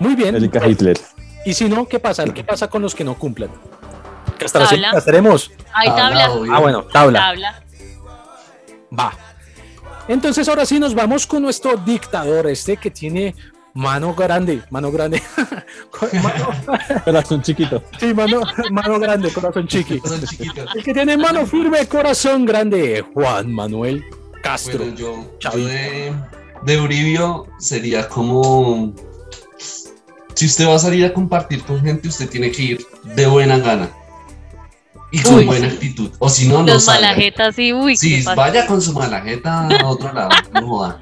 Muy 0.00 0.14
bien. 0.14 0.34
Erika 0.34 0.66
Hitler. 0.66 0.98
Y 1.44 1.54
si 1.54 1.68
no, 1.68 1.86
¿qué 1.86 2.00
pasa? 2.00 2.24
¿Qué 2.24 2.42
pasa 2.42 2.68
con 2.68 2.82
los 2.82 2.94
que 2.94 3.04
no 3.04 3.14
cumplan? 3.14 3.50
Castración, 4.52 4.80
Tabla. 4.82 4.94
castremos. 4.94 5.50
Hay 5.74 5.88
Tabla. 5.88 6.30
Ah, 6.52 6.60
bueno, 6.60 6.82
tabla. 6.84 7.18
Tabla. 7.20 7.62
Va. 8.98 9.12
Entonces 10.08 10.48
ahora 10.48 10.64
sí 10.64 10.78
nos 10.78 10.94
vamos 10.94 11.26
con 11.26 11.42
nuestro 11.42 11.76
dictador, 11.76 12.46
este 12.46 12.76
que 12.76 12.90
tiene 12.90 13.34
mano 13.74 14.14
grande, 14.14 14.62
mano 14.70 14.90
grande. 14.92 15.20
Mano- 16.22 16.48
Corazón 17.04 17.42
chiquito. 17.42 17.82
sí, 17.98 18.14
mano, 18.14 18.40
mano 18.70 18.98
grande, 19.00 19.30
corazón 19.32 19.66
chiqui. 19.66 20.00
Son 20.04 20.20
chiquitos. 20.24 20.74
El 20.74 20.84
que 20.84 20.94
tiene 20.94 21.16
mano 21.16 21.44
firme, 21.46 21.86
corazón 21.88 22.44
grande, 22.44 23.04
Juan 23.14 23.52
Manuel 23.52 24.04
Castro. 24.42 24.78
Bueno, 24.78 24.94
yo, 24.96 25.38
yo 25.40 25.50
de, 25.56 26.12
de 26.62 26.80
Uribio 26.80 27.46
sería 27.58 28.08
como. 28.08 28.94
Si 30.34 30.44
usted 30.46 30.68
va 30.68 30.74
a 30.76 30.78
salir 30.78 31.04
a 31.06 31.12
compartir 31.14 31.62
con 31.64 31.80
gente, 31.82 32.08
usted 32.08 32.28
tiene 32.28 32.50
que 32.52 32.62
ir 32.62 32.86
de 33.02 33.26
buena 33.26 33.58
gana 33.58 33.88
y 35.10 35.22
con 35.22 35.34
Uy, 35.36 35.44
buena 35.44 35.68
sí. 35.70 35.74
actitud. 35.76 36.10
O 36.18 36.28
si 36.28 36.48
no, 36.48 36.62
no 36.62 36.74
Los 36.74 36.84
salga. 36.84 37.08
malajetas, 37.08 37.54
sí, 37.54 37.72
uy, 37.72 37.96
Sí, 37.96 38.22
vaya 38.24 38.66
con 38.66 38.82
su 38.82 38.92
malajeta 38.92 39.68
a 39.68 39.86
otro 39.86 40.12
lado. 40.12 40.30
No 40.52 40.66
joda. 40.68 41.00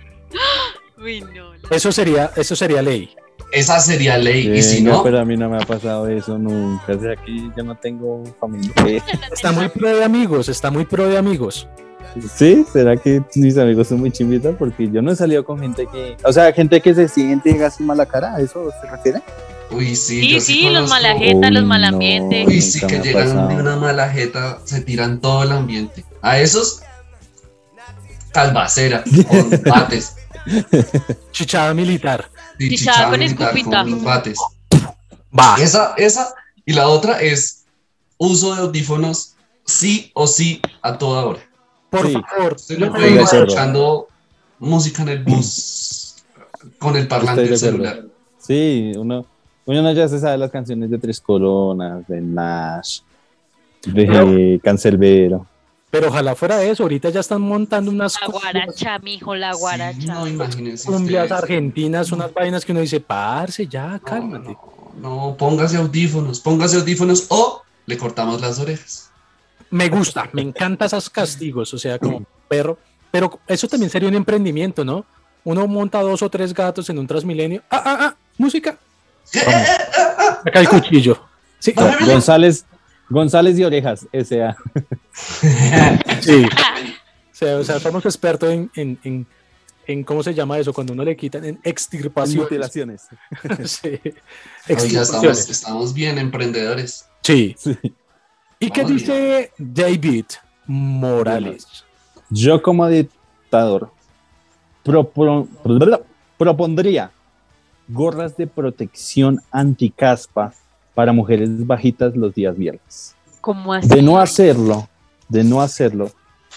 Uy, 1.02 1.20
no. 1.20 1.54
no. 1.54 1.70
Eso 1.70 1.90
sería, 1.92 2.30
eso 2.36 2.54
sería 2.56 2.82
ley. 2.82 3.10
esa 3.52 3.80
sería 3.80 4.18
ley. 4.18 4.50
y 4.56 4.62
si 4.62 4.82
no, 4.82 5.02
pero 5.02 5.20
a 5.20 5.24
mí 5.24 5.36
no 5.36 5.48
me 5.48 5.56
ha 5.56 5.66
pasado 5.66 6.08
eso 6.08 6.36
nunca. 6.38 6.92
O 6.92 7.00
sea, 7.00 7.12
aquí 7.12 7.50
yo 7.56 7.62
no 7.64 7.74
tengo 7.76 8.22
familia. 8.40 8.72
Está 9.32 9.52
muy 9.52 9.68
pro 9.68 9.94
de 9.96 10.04
amigos, 10.04 10.48
está 10.48 10.70
muy 10.70 10.84
pro 10.84 11.08
de 11.08 11.16
amigos. 11.18 11.66
¿Sí? 12.36 12.64
¿Será 12.72 12.96
que 12.96 13.22
mis 13.34 13.58
amigos 13.58 13.88
son 13.88 13.98
muy 14.00 14.10
chimbitas? 14.12 14.54
Porque 14.56 14.88
yo 14.88 15.02
no 15.02 15.10
he 15.10 15.16
salido 15.16 15.44
con 15.44 15.58
gente 15.58 15.86
que... 15.90 16.16
O 16.22 16.32
sea, 16.32 16.52
gente 16.52 16.80
que 16.80 16.94
se 16.94 17.08
siente 17.08 17.50
y 17.50 17.60
hace 17.60 17.82
mala 17.82 18.06
cara. 18.06 18.36
¿A 18.36 18.40
eso 18.40 18.70
se 18.80 18.88
refiere? 18.88 19.20
Uy, 19.70 19.96
sí, 19.96 20.20
Sí, 20.20 20.28
yo 20.32 20.40
sí, 20.40 20.52
sí, 20.54 20.70
los 20.70 20.88
malajetas, 20.88 21.50
los 21.50 21.62
Uy, 21.62 21.68
malambientes. 21.68 22.46
Uy, 22.46 22.60
sí, 22.60 22.80
que 22.86 22.98
llegan 23.00 23.28
pasado. 23.28 23.48
de 23.48 23.54
una 23.56 23.76
mala 23.76 24.08
jeta, 24.10 24.58
se 24.64 24.80
tiran 24.80 25.20
todo 25.20 25.42
el 25.42 25.52
ambiente. 25.52 26.04
A 26.22 26.38
esos, 26.38 26.80
calvacera, 28.32 29.04
con 29.28 29.50
bates. 29.66 30.16
Chichada 31.32 31.72
militar. 31.74 32.28
Chichada 32.58 32.76
chichada 32.76 33.10
con 33.10 33.54
militar 33.54 33.84
con 33.84 34.04
bates. 34.04 34.38
Va. 35.36 35.56
Esa, 35.58 35.94
esa, 35.96 36.34
y 36.64 36.72
la 36.72 36.88
otra 36.88 37.20
es 37.20 37.64
uso 38.18 38.54
de 38.54 38.60
audífonos 38.62 39.34
sí 39.64 40.10
o 40.14 40.26
sí 40.26 40.60
a 40.82 40.96
toda 40.98 41.24
hora. 41.24 41.40
Por 41.90 42.06
Sí. 42.06 42.12
favor. 42.12 42.54
Usted 42.54 42.78
no 42.78 42.92
puede 42.92 43.10
ir 43.12 43.20
escuchando 43.20 44.08
música 44.58 45.02
en 45.02 45.08
el 45.08 45.24
bus 45.24 46.16
con 46.78 46.96
el 46.96 47.06
parlante 47.08 47.42
del 47.42 47.58
celular. 47.58 48.04
Sí, 48.38 48.92
uno, 48.96 49.26
uno 49.66 49.92
ya 49.92 50.08
se 50.08 50.18
sabe 50.18 50.38
las 50.38 50.50
canciones 50.50 50.90
de 50.90 50.98
Tres 50.98 51.20
Coronas, 51.20 52.06
de 52.06 52.20
Nash, 52.20 53.00
de 53.86 54.60
Cancelbero. 54.62 55.46
Pero 55.90 56.08
ojalá 56.08 56.34
fuera 56.34 56.62
eso. 56.64 56.82
Ahorita 56.82 57.10
ya 57.10 57.20
están 57.20 57.40
montando 57.40 57.90
unas 57.90 58.16
La 58.20 58.26
guaracha, 58.26 58.98
mijo, 58.98 59.34
la 59.36 59.52
Sí, 59.52 59.60
guaracha. 59.60 60.14
no, 60.14 60.26
imagínense 60.26 60.86
cumbias 60.90 61.30
argentinas, 61.30 62.10
unas 62.10 62.34
vainas 62.34 62.64
que 62.64 62.72
uno 62.72 62.80
dice, 62.80 62.98
parce, 63.00 63.66
ya, 63.68 64.00
cálmate. 64.04 64.56
No, 65.00 65.28
no, 65.28 65.36
póngase 65.36 65.76
audífonos, 65.76 66.40
póngase 66.40 66.78
audífonos 66.78 67.26
o 67.28 67.62
le 67.86 67.96
cortamos 67.96 68.40
las 68.40 68.58
orejas. 68.58 69.10
Me 69.70 69.88
gusta, 69.88 70.28
me 70.32 70.42
encanta 70.42 70.86
esos 70.86 71.08
castigos, 71.10 71.72
o 71.74 71.78
sea, 71.78 71.98
como 71.98 72.24
perro. 72.48 72.76
Pero 73.12 73.38
eso 73.46 73.68
también 73.68 73.90
sería 73.90 74.08
un 74.08 74.14
emprendimiento, 74.16 74.84
¿no? 74.84 75.04
Uno 75.44 75.66
monta 75.68 76.00
dos 76.02 76.22
o 76.22 76.28
tres 76.28 76.52
gatos 76.52 76.88
en 76.90 76.98
un 76.98 77.06
Transmilenio. 77.06 77.62
Ah, 77.70 77.82
ah, 77.84 77.96
ah, 78.00 78.16
música. 78.38 78.78
Acá 80.44 80.60
el 80.60 80.68
cuchillo. 80.68 81.18
Sí. 81.58 81.72
González, 82.06 82.64
González 83.08 83.58
y 83.58 83.64
Orejas, 83.64 84.06
S.A. 84.12 84.56
sí. 86.20 86.44
O 86.44 87.36
sea, 87.36 87.56
o 87.56 87.64
sea, 87.64 87.80
somos 87.80 88.04
expertos 88.04 88.50
en, 88.50 88.70
en, 88.76 88.98
en, 89.04 89.26
en 89.86 90.04
cómo 90.04 90.22
se 90.22 90.34
llama 90.34 90.58
eso, 90.58 90.72
cuando 90.72 90.92
uno 90.92 91.04
le 91.04 91.16
quitan 91.16 91.44
en 91.44 91.58
extirpación. 91.64 92.42
Mutilaciones. 92.44 93.02
sí. 93.64 94.00
Extirpaciones. 94.68 95.00
estamos, 95.10 95.50
estamos 95.50 95.94
bien 95.94 96.18
emprendedores. 96.18 97.06
Sí. 97.22 97.54
Sí. 97.58 97.76
¿Y 98.60 98.70
qué 98.70 98.84
dice 98.84 99.52
David 99.58 100.26
Morales? 100.66 101.84
Yo 102.30 102.62
como 102.62 102.86
dictador 102.88 103.90
propo- 104.84 105.48
propondría 106.38 107.10
gorras 107.88 108.36
de 108.36 108.46
protección 108.46 109.40
anticaspa 109.50 110.52
para 110.94 111.12
mujeres 111.12 111.66
bajitas 111.66 112.16
los 112.16 112.34
días 112.34 112.56
viernes. 112.56 113.14
¿Cómo 113.40 113.72
así? 113.72 113.88
De 113.88 114.02
no 114.02 114.18
hacerlo, 114.18 114.88
de 115.28 115.44
no 115.44 115.60
hacerlo, 115.60 116.10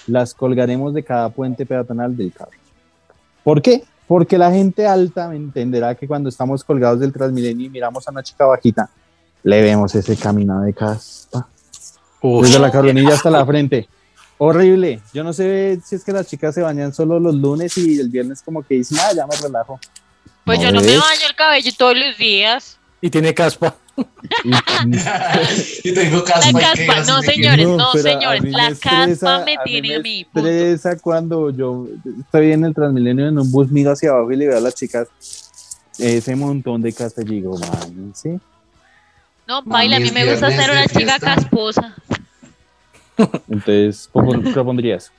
las 0.05 0.33
colgaremos 0.33 0.93
de 0.93 1.03
cada 1.03 1.29
puente 1.29 1.65
peatonal 1.65 2.15
del 2.15 2.31
carro. 2.31 2.51
¿Por 3.43 3.61
qué? 3.61 3.83
Porque 4.07 4.37
la 4.37 4.51
gente 4.51 4.87
alta 4.87 5.33
entenderá 5.35 5.95
que 5.95 6.07
cuando 6.07 6.29
estamos 6.29 6.63
colgados 6.63 6.99
del 6.99 7.11
Transmilenio 7.11 7.65
y 7.65 7.69
miramos 7.69 8.07
a 8.07 8.11
una 8.11 8.23
chica 8.23 8.45
bajita, 8.45 8.89
le 9.43 9.61
vemos 9.61 9.93
ese 9.95 10.15
camino 10.15 10.61
de 10.61 10.73
caspa. 10.73 11.47
Uy, 12.21 12.43
Desde 12.43 12.59
la 12.59 12.71
coronilla 12.71 13.13
hasta 13.13 13.29
la 13.29 13.45
frente. 13.45 13.87
Horrible. 14.37 15.01
Yo 15.13 15.23
no 15.23 15.33
sé 15.33 15.79
si 15.83 15.95
es 15.95 16.03
que 16.03 16.11
las 16.11 16.27
chicas 16.27 16.53
se 16.53 16.61
bañan 16.61 16.93
solo 16.93 17.19
los 17.19 17.35
lunes 17.35 17.77
y 17.77 17.99
el 17.99 18.09
viernes 18.09 18.41
como 18.41 18.61
que 18.61 18.75
dicen, 18.75 18.97
ah, 19.01 19.13
ya 19.15 19.25
me 19.25 19.35
relajo. 19.35 19.79
Pues 20.47 20.57
¿No 20.59 20.65
yo 20.65 20.71
no 20.71 20.81
me 20.81 20.97
baño 20.97 21.27
el 21.29 21.35
cabello 21.35 21.71
todos 21.77 21.95
los 21.97 22.17
días. 22.17 22.79
y 23.01 23.09
tiene 23.11 23.33
caspa. 23.35 23.75
Y- 25.83 25.93
tengo 25.93 26.17
La 26.17 26.23
caspa. 26.23 26.59
qué 26.75 26.85
caspa, 26.85 27.11
no 27.11 27.21
señores, 27.21 27.67
no 27.67 27.91
señores, 27.93 28.43
la 28.43 28.67
estresa- 28.69 28.79
caspa 29.09 29.43
me 29.45 29.53
a 29.55 29.59
mí 29.63 29.71
tiene 29.71 29.87
me 29.89 29.95
a 29.95 29.99
mí. 29.99 30.25
punto. 30.25 30.47
estresa 30.47 30.97
cuando 30.99 31.49
yo 31.49 31.87
estoy 32.21 32.51
en 32.53 32.63
el 32.65 32.73
Transmilenio 32.73 33.27
en 33.27 33.37
un 33.39 33.51
bus, 33.51 33.69
miro 33.71 33.91
hacia 33.91 34.09
abajo 34.11 34.31
y 34.31 34.35
le 34.37 34.47
veo 34.47 34.57
a 34.57 34.61
las 34.61 34.75
chicas 34.75 35.07
ese 35.99 36.35
montón 36.35 36.81
de 36.81 36.93
caspa 36.93 37.21
y 37.21 37.25
digo, 37.25 37.57
man, 37.57 38.13
¿sí? 38.15 38.39
No, 39.47 39.63
baila, 39.63 39.97
a 39.97 39.99
mí 39.99 40.11
me 40.11 40.29
gusta 40.29 40.49
ser 40.51 40.69
una 40.71 40.85
chica 40.87 40.99
fiesta. 41.19 41.35
casposa. 41.35 41.95
Entonces 43.49 44.09
propondría 44.53 44.95
eso. 44.97 45.11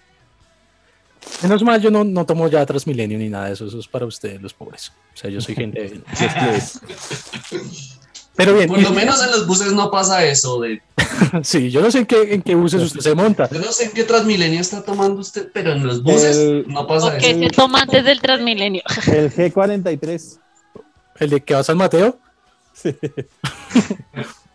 Menos 1.43 1.63
mal, 1.63 1.81
yo 1.81 1.91
no, 1.91 2.05
no 2.05 2.25
tomo 2.27 2.49
ya 2.49 2.65
Transmilenio 2.67 3.19
ni 3.19 3.29
nada 3.29 3.47
de 3.47 3.53
eso. 3.53 3.67
Eso 3.67 3.79
es 3.79 3.89
para 3.89 4.07
ustedes, 4.07 4.41
los 4.43 4.53
pobres. 4.55 4.93
O 5.15 5.17
sea, 5.17 5.31
yo 5.31 5.41
soy 5.41 5.55
gente. 5.55 6.01
Pero 8.37 8.55
bien, 8.55 8.69
Por 8.69 8.81
lo 8.81 8.91
menos 8.93 9.21
en 9.23 9.33
los 9.33 9.47
buses 9.49 9.73
no 9.73 9.91
pasa 9.91 10.25
eso. 10.25 10.61
De, 10.61 10.81
sí, 11.43 11.71
yo 11.73 11.81
no 11.81 11.91
sé 11.91 11.99
en 11.99 12.07
qué, 12.07 12.35
en 12.35 12.43
qué 12.43 12.55
buses 12.55 12.81
usted 12.83 13.01
se 13.01 13.15
monta. 13.15 13.49
yo 13.51 13.59
no 13.59 13.73
sé 13.73 13.87
en 13.87 13.91
qué 13.91 14.05
Transmilenio 14.05 14.61
está 14.61 14.83
tomando 14.85 15.21
usted, 15.21 15.49
pero 15.53 15.73
en 15.73 15.85
los 15.85 16.03
buses 16.05 16.37
El- 16.37 16.65
no 16.69 16.87
pasa 16.87 17.09
¿O 17.09 17.19
qué 17.19 17.31
eso. 17.31 17.41
se 17.41 17.49
toma 17.51 17.81
antes 17.83 18.05
del 18.05 18.21
Transmilenio? 18.21 18.83
El 19.09 19.33
G43. 19.33 20.39
¿El 21.19 21.31
de 21.31 21.41
que 21.41 21.55
va 21.55 21.61
a 21.61 21.65
San 21.65 21.77
Mateo? 21.79 22.21
Sí. 22.73 22.95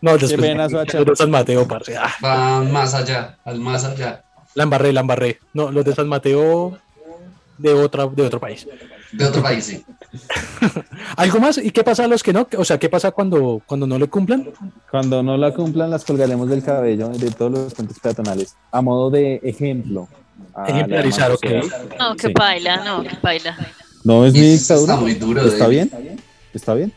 No, 0.00 0.12
Qué 0.16 0.26
después 0.28 0.40
pena, 0.48 0.66
los 0.66 0.86
de 0.86 1.16
San 1.16 1.30
Mateo, 1.30 1.68
parce. 1.68 1.94
Ah, 1.98 2.14
Van 2.22 2.72
más 2.72 2.94
allá, 2.94 3.38
al 3.44 3.60
más 3.60 3.84
allá. 3.84 4.23
La 4.54 4.62
embarré, 4.64 4.92
la 4.92 5.00
embarré. 5.00 5.38
No, 5.52 5.70
los 5.70 5.84
de 5.84 5.94
San 5.94 6.08
Mateo 6.08 6.78
de, 7.58 7.72
otra, 7.74 8.06
de 8.06 8.22
otro 8.22 8.40
país. 8.40 8.66
De 9.12 9.24
otro 9.24 9.42
país, 9.42 9.64
sí. 9.64 9.84
¿Algo 11.16 11.38
más? 11.40 11.58
¿Y 11.58 11.70
qué 11.70 11.84
pasa 11.84 12.04
a 12.04 12.08
los 12.08 12.22
que 12.22 12.32
no? 12.32 12.48
O 12.58 12.64
sea, 12.64 12.78
¿qué 12.78 12.88
pasa 12.88 13.10
cuando, 13.12 13.62
cuando 13.66 13.86
no 13.86 13.98
le 13.98 14.08
cumplan? 14.08 14.48
Cuando 14.90 15.22
no 15.22 15.36
la 15.36 15.52
cumplan, 15.52 15.90
las 15.90 16.04
colgaremos 16.04 16.48
del 16.48 16.62
cabello 16.62 17.08
de 17.10 17.30
todos 17.30 17.52
los 17.52 17.74
puentes 17.74 17.98
peatonales. 18.00 18.56
A 18.72 18.80
modo 18.80 19.10
de 19.10 19.40
ejemplo. 19.42 20.08
Ejemplarizar, 20.66 21.30
ok. 21.32 21.40
sociedad. 21.40 21.82
No, 21.98 22.16
que 22.16 22.28
Sí. 22.28 22.32
baila, 22.36 22.84
no, 22.84 23.02
que 23.02 23.16
baila. 23.22 23.56
No 24.02 24.24
es 24.26 24.32
mi 24.34 24.40
dictadura. 24.40 24.94
está 24.94 25.00
muy 25.02 25.14
duro, 25.14 25.42
¿Está 25.42 25.68
bien? 25.68 25.90
¿Está 26.52 26.74
bien? 26.74 26.92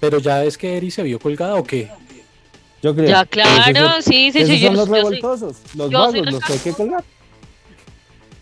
Pero 0.00 0.18
ya 0.18 0.44
es 0.44 0.56
que 0.56 0.76
Eri 0.76 0.90
se 0.90 1.02
vio 1.02 1.18
colgada 1.18 1.56
o 1.56 1.64
qué? 1.64 1.90
Yo 2.82 2.94
creo. 2.94 3.08
Ya, 3.08 3.20
esos 3.20 3.28
claro, 3.30 3.90
son- 3.92 4.02
sí, 4.02 4.32
sí, 4.32 4.38
esos 4.38 4.48
sí. 4.54 4.60
Yo, 4.60 4.66
son 4.68 4.76
los 4.76 4.88
yo 4.88 4.94
soy, 4.94 5.02
revoltosos, 5.02 5.56
los 5.74 5.90
vagos, 5.90 6.14
los 6.32 6.44
que 6.44 6.52
hay 6.54 6.58
que 6.60 6.72
colgar. 6.72 7.04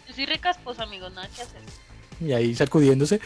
yo 0.09 0.15
soy 0.15 0.27
recasposa, 0.27 0.83
amigos, 0.85 1.13
nada 1.13 1.29
que 1.35 1.43
hacer. 1.43 1.61
Y 2.21 2.33
ahí 2.33 2.55
sacudiéndose. 2.55 3.21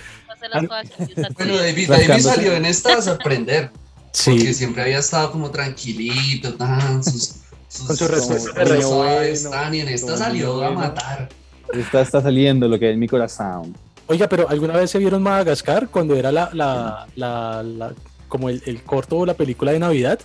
Las 0.52 0.66
cosas 0.66 0.88
yo 1.08 1.14
saco. 1.22 1.34
Bueno, 1.38 1.56
David, 1.56 1.88
David 1.88 2.18
salió 2.22 2.52
en 2.54 2.64
esta 2.66 2.94
a 2.94 3.02
sorprender. 3.02 3.70
Porque 4.24 4.40
Sí. 4.40 4.52
siempre 4.54 4.82
había 4.82 4.98
estado 4.98 5.30
como 5.32 5.50
tranquilito, 5.50 6.52
tan, 6.54 7.02
sus, 7.02 7.36
sus, 7.68 7.86
Con 7.86 7.96
su 7.96 8.06
respuesta 8.08 8.62
de 8.64 8.82
suaves, 8.82 9.42
bueno, 9.44 9.56
tan, 9.62 9.74
y 9.74 9.80
en 9.80 9.88
esta 9.88 10.16
salió 10.18 10.62
a 10.62 10.70
matar. 10.70 11.30
Está, 11.72 12.02
está 12.02 12.20
saliendo 12.20 12.68
lo 12.68 12.78
que 12.78 12.88
hay 12.88 12.92
en 12.92 12.98
mi 12.98 13.08
corazón. 13.08 13.74
Oiga, 14.08 14.28
pero 14.28 14.46
¿alguna 14.50 14.74
vez 14.76 14.90
se 14.90 14.98
vieron 14.98 15.22
Madagascar 15.22 15.88
cuando 15.88 16.14
era 16.14 16.30
la, 16.30 16.50
la, 16.52 17.06
la, 17.16 17.62
la- 17.62 17.94
como 18.28 18.50
el, 18.50 18.62
el 18.66 18.82
corto 18.82 19.16
o 19.18 19.24
la 19.24 19.32
película 19.32 19.72
de 19.72 19.78
Navidad? 19.78 20.20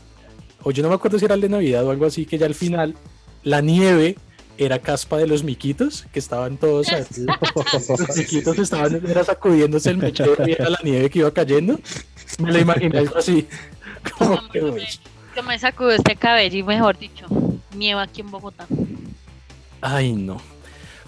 O 0.68 0.72
yo 0.72 0.84
no 0.84 0.90
me 0.90 0.96
acuerdo 0.96 1.18
si 1.18 1.24
era 1.24 1.34
el 1.36 1.40
de 1.40 1.48
Navidad 1.48 1.86
o 1.86 1.92
algo 1.92 2.06
así, 2.06 2.26
que 2.26 2.38
ya 2.38 2.46
al 2.46 2.54
final 2.54 2.94
la 3.44 3.62
nieve 3.62 4.18
era 4.58 4.80
caspa 4.80 5.16
de 5.16 5.26
los 5.26 5.42
miquitos, 5.42 6.06
que 6.12 6.20
estaban 6.20 6.58
todos 6.58 6.90
así. 6.92 7.26
Los 7.98 8.18
miquitos 8.18 8.60
estaban 8.60 9.02
era 9.10 9.24
sacudiéndose 9.24 9.92
el 9.92 9.98
mechero 9.98 10.36
y 10.46 10.52
era 10.52 10.70
la 10.70 10.80
nieve 10.84 11.10
que 11.10 11.20
iba 11.20 11.32
cayendo. 11.32 11.80
Me 12.40 12.52
lo 12.52 12.60
imaginé 12.60 12.98
algo 12.98 13.18
así. 13.18 13.48
Como 14.18 14.36
No, 14.42 14.50
que, 14.50 14.62
me- 14.62 14.82
Yo 15.38 15.44
me 15.44 15.58
sacudo 15.58 15.92
este 15.92 16.18
cabello 16.18 16.58
y 16.58 16.64
mejor 16.64 16.98
dicho, 17.00 17.28
nieva 17.74 18.02
aquí 18.02 18.20
en 18.20 18.30
Bogotá. 18.30 18.68
Ay, 19.80 20.12
no. 20.12 20.42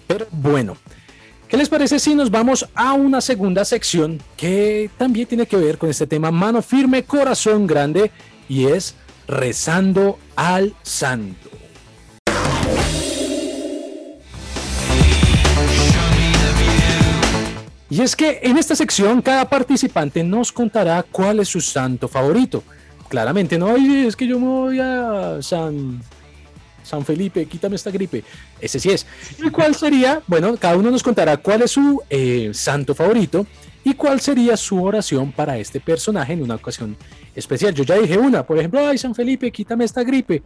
Pero 0.08 0.26
bueno, 0.32 0.78
¿qué 1.50 1.58
les 1.58 1.68
parece 1.68 2.00
si 2.00 2.16
nos 2.16 2.32
vamos 2.32 2.66
a 2.76 2.94
una 2.94 3.20
segunda 3.20 3.66
sección 3.66 4.22
que 4.38 4.90
también 4.98 5.28
tiene 5.28 5.46
que 5.48 5.58
ver 5.58 5.78
con 5.78 5.90
este 5.90 6.08
tema 6.08 6.32
mano 6.32 6.62
firme, 6.62 7.04
corazón 7.04 7.68
grande 7.68 8.10
y 8.48 8.68
es 8.68 8.96
rezando 9.30 10.18
al 10.36 10.74
santo? 10.82 11.50
Y 17.92 18.02
es 18.02 18.16
que 18.16 18.40
en 18.44 18.58
esta 18.58 18.76
sección 18.76 19.22
cada 19.22 19.50
participante 19.50 20.24
nos 20.24 20.52
contará 20.52 21.04
cuál 21.04 21.40
es 21.40 21.48
su 21.48 21.62
santo 21.62 22.08
favorito. 22.08 22.64
Claramente 23.08 23.58
no, 23.58 23.68
"Ay, 23.68 24.06
es 24.08 24.16
que 24.16 24.28
yo 24.28 24.40
me 24.40 24.46
voy 24.46 24.80
a 24.80 25.40
San 25.42 26.02
San 26.84 27.06
Felipe, 27.06 27.46
quítame 27.46 27.76
esta 27.76 27.92
gripe. 27.92 28.24
Ese 28.60 28.80
sí 28.80 28.90
es. 28.90 29.06
¿Y 29.44 29.50
cuál 29.52 29.76
sería? 29.76 30.24
Bueno, 30.26 30.58
cada 30.58 30.76
uno 30.76 30.90
nos 30.90 31.04
contará 31.04 31.38
cuál 31.38 31.62
es 31.62 31.72
su 31.72 32.02
eh, 32.10 32.50
santo 32.54 32.96
favorito 32.96 33.46
y 33.84 33.94
cuál 33.94 34.20
sería 34.20 34.58
su 34.58 34.84
oración 34.84 35.32
para 35.32 35.58
este 35.58 35.80
personaje 35.80 36.34
en 36.34 36.44
una 36.44 36.56
ocasión 36.56 36.98
especial. 37.36 37.74
Yo 37.74 37.84
ya 37.84 37.96
dije 37.96 38.18
una, 38.18 38.46
por 38.46 38.58
ejemplo, 38.58 38.86
ay, 38.86 38.98
San 38.98 39.16
Felipe, 39.16 39.52
quítame 39.52 39.86
esta 39.86 40.04
gripe. 40.04 40.44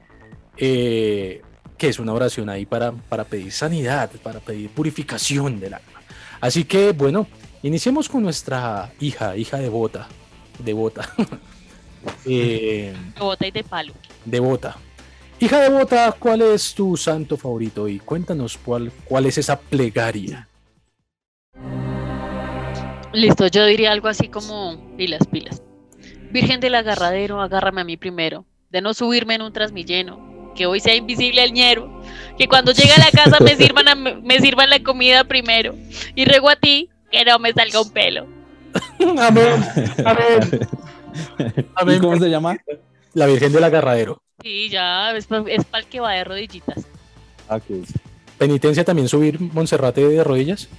Eh, 0.57 1.41
que 1.77 1.89
es 1.89 1.99
una 1.99 2.13
oración 2.13 2.49
ahí 2.49 2.65
para, 2.65 2.91
para 2.91 3.23
pedir 3.23 3.51
sanidad, 3.51 4.09
para 4.21 4.39
pedir 4.39 4.69
purificación 4.69 5.59
del 5.59 5.73
alma. 5.73 6.01
Así 6.39 6.63
que, 6.65 6.91
bueno, 6.91 7.27
iniciemos 7.63 8.07
con 8.07 8.21
nuestra 8.23 8.93
hija, 8.99 9.35
hija 9.35 9.57
devota. 9.57 10.07
Devota. 10.59 11.09
eh, 12.25 12.93
De 13.15 13.19
bota 13.19 13.47
y 13.47 13.51
de 13.51 13.63
palo. 13.63 13.93
devota. 14.25 14.77
Hija 15.39 15.59
devota, 15.61 16.15
¿cuál 16.17 16.41
es 16.43 16.73
tu 16.73 16.95
santo 16.95 17.35
favorito? 17.37 17.87
Y 17.89 17.99
cuéntanos 17.99 18.57
cuál, 18.57 18.91
cuál 19.03 19.25
es 19.25 19.37
esa 19.39 19.59
plegaria. 19.59 20.47
Listo, 23.13 23.47
yo 23.47 23.65
diría 23.65 23.91
algo 23.91 24.07
así 24.07 24.27
como 24.27 24.77
pilas, 24.97 25.25
pilas. 25.27 25.61
Virgen 26.31 26.59
del 26.59 26.75
agarradero, 26.75 27.41
agárrame 27.41 27.81
a 27.81 27.83
mí 27.83 27.95
primero. 27.97 28.45
De 28.71 28.81
no 28.81 28.93
subirme 28.93 29.35
en 29.35 29.43
un 29.43 29.53
trasmilleno. 29.53 30.51
Que 30.55 30.65
hoy 30.65 30.79
sea 30.79 30.95
invisible 30.95 31.43
el 31.43 31.53
ñero. 31.53 32.01
Que 32.37 32.47
cuando 32.47 32.71
llegue 32.71 32.91
a 32.93 32.99
la 32.99 33.11
casa 33.11 33.39
me 33.39 33.55
sirvan, 33.55 33.87
a- 33.87 33.95
me 33.95 34.39
sirvan 34.39 34.69
la 34.69 34.81
comida 34.81 35.23
primero. 35.23 35.75
Y 36.15 36.25
ruego 36.25 36.49
a 36.49 36.55
ti 36.55 36.89
que 37.11 37.23
no 37.25 37.37
me 37.39 37.53
salga 37.53 37.81
un 37.81 37.91
pelo. 37.91 38.27
Amén. 39.19 39.63
Amén. 40.05 40.67
¿Y 41.57 41.65
Amén. 41.75 41.99
cómo 41.99 42.17
se 42.17 42.29
llama? 42.29 42.57
La 43.13 43.27
Virgen 43.27 43.51
del 43.53 43.63
Agarradero. 43.63 44.21
Sí, 44.41 44.69
ya, 44.69 45.11
es 45.15 45.27
para 45.27 45.43
el 45.83 45.85
que 45.89 45.99
va 45.99 46.13
de 46.13 46.23
rodillitas. 46.23 46.85
Ah, 47.47 47.57
ok. 47.57 47.85
Penitencia 48.39 48.83
también 48.83 49.07
subir 49.07 49.39
Monserrate 49.39 50.07
de 50.07 50.23
rodillas. 50.23 50.67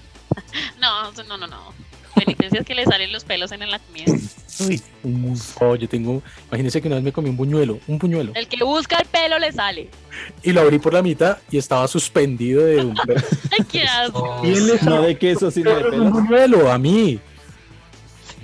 No, 0.80 1.12
no, 1.12 1.36
no, 1.38 1.46
no. 1.46 1.72
Penitencia 2.14 2.60
es 2.60 2.66
que 2.66 2.74
le 2.74 2.84
salen 2.84 3.12
los 3.12 3.24
pelos 3.24 3.50
en 3.52 3.68
la 3.70 3.78
comida. 3.78 4.12
Uy, 4.60 4.80
oh, 5.60 5.74
yo 5.74 5.88
tengo. 5.88 6.22
Imagínense 6.48 6.80
que 6.80 6.86
una 6.88 6.96
vez 6.96 7.04
me 7.04 7.12
comí 7.12 7.28
un 7.30 7.36
buñuelo, 7.36 7.80
un 7.88 7.98
buñuelo, 7.98 8.32
El 8.34 8.46
que 8.46 8.62
busca 8.64 8.98
el 8.98 9.06
pelo 9.06 9.38
le 9.38 9.50
sale. 9.52 9.88
y 10.42 10.52
lo 10.52 10.60
abrí 10.60 10.78
por 10.78 10.92
la 10.94 11.02
mitad 11.02 11.38
y 11.50 11.58
estaba 11.58 11.88
suspendido 11.88 12.64
de 12.64 12.76
un, 12.84 12.96
Ay, 13.50 13.64
qué 13.70 13.82
asco. 13.82 14.18
Oh, 14.18 14.42
¿Quién 14.42 14.66
le 14.66 14.78
No 14.82 15.02
de 15.02 15.18
queso, 15.18 15.50
sino 15.50 15.70
de 15.74 15.84
un 15.84 15.90
pelo. 15.90 16.10
buñuelo 16.10 16.70
a 16.72 16.78
mí. 16.78 17.18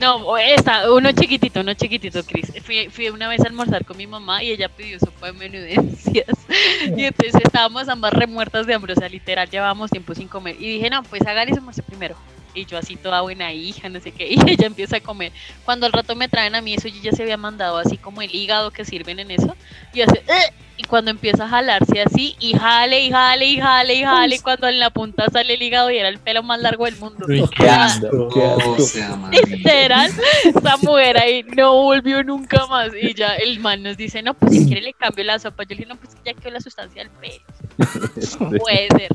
No, 0.00 0.38
esta, 0.38 0.90
uno 0.90 1.12
chiquitito, 1.12 1.60
uno 1.60 1.74
chiquitito, 1.74 2.24
Cris. 2.24 2.50
Fui, 2.64 2.88
fui 2.88 3.10
una 3.10 3.28
vez 3.28 3.40
a 3.42 3.48
almorzar 3.48 3.84
con 3.84 3.98
mi 3.98 4.06
mamá 4.06 4.42
y 4.42 4.50
ella 4.50 4.70
pidió 4.70 4.98
sopa 4.98 5.26
de 5.26 5.32
menudencias. 5.34 6.26
Y 6.96 7.04
entonces 7.04 7.34
estábamos 7.44 7.88
ambas 7.88 8.12
remuertas 8.14 8.66
de 8.66 8.72
hambre, 8.74 8.94
o 8.94 8.96
sea, 8.96 9.08
literal, 9.08 9.48
llevábamos 9.50 9.90
tiempo 9.90 10.14
sin 10.14 10.26
comer. 10.26 10.56
Y 10.58 10.76
dije, 10.78 10.88
no, 10.88 11.02
pues 11.02 11.20
hagan 11.26 11.48
ese 11.48 11.58
almuerzo 11.58 11.82
primero. 11.82 12.16
Y 12.54 12.64
yo 12.66 12.78
así 12.78 12.97
toda 12.97 13.21
buena 13.21 13.52
hija, 13.52 13.88
no 13.88 14.00
sé 14.00 14.12
qué, 14.12 14.26
y 14.30 14.38
ella 14.50 14.66
empieza 14.66 14.97
a 14.97 15.00
comer. 15.00 15.33
Cuando 15.64 15.87
al 15.87 15.92
rato 15.92 16.14
me 16.16 16.28
traen 16.28 16.54
a 16.54 16.61
mí 16.61 16.75
eso, 16.75 16.88
yo 16.88 17.00
ya 17.02 17.12
se 17.12 17.23
había 17.23 17.37
mandado 17.37 17.78
así 17.78 17.97
como 17.97 18.23
el 18.23 18.35
hígado 18.35 18.71
que 18.71 18.85
sirven 18.85 19.19
en 19.21 19.30
eso. 19.30 19.57
Y 19.92 20.00
hace, 20.02 20.19
"Eh", 20.26 20.52
y 20.76 20.85
cuando 20.85 21.11
empieza 21.11 21.45
a 21.45 21.49
jalarse 21.49 22.00
así, 22.00 22.37
y 22.40 22.54
jale, 22.54 23.00
y 23.00 23.11
jale, 23.11 23.45
y 23.47 23.61
jale, 23.61 23.95
y 23.95 24.02
jale, 24.02 24.37
y 24.37 24.38
cuando 24.38 24.66
en 24.66 24.78
la 24.78 24.88
punta 24.90 25.26
sale 25.30 25.52
el 25.54 25.62
hígado 25.62 25.90
y 25.90 25.99
era 25.99 26.09
el 26.09 26.19
pelo 26.19 26.42
más 26.42 26.59
largo 26.61 26.87
del 26.87 26.97
mundo. 26.97 27.26
Uy, 27.28 27.40
O 27.40 27.49
qué 27.50 27.64
sea, 27.64 27.85
asco. 27.85 28.28
Qué 28.33 28.42
asco. 28.45 28.78
sea 28.80 29.11
marica. 29.16 29.47
literal, 29.47 30.11
esa 30.45 30.76
mujer 30.78 31.19
ahí 31.19 31.42
no 31.54 31.75
volvió 31.75 32.25
nunca 32.25 32.66
más. 32.66 32.88
Y 33.00 33.12
ya 33.14 33.35
el 33.35 33.61
man 33.61 33.83
nos 33.83 33.97
dice, 33.99 34.23
no, 34.23 34.33
pues 34.35 34.52
si 34.54 34.64
quiere 34.66 34.80
le 34.80 34.95
cambio 34.95 35.23
la 35.25 35.38
sopa. 35.38 35.64
Yo 35.64 35.71
le 35.71 35.76
dije, 35.76 35.88
no, 35.88 35.97
pues 35.97 36.16
ya 36.25 36.33
quedó 36.33 36.50
la 36.50 36.61
sustancia 36.61 37.02
del 37.02 37.11
pelo. 37.12 37.35
No 38.40 38.50
puede 38.59 38.88
ser. 38.97 39.11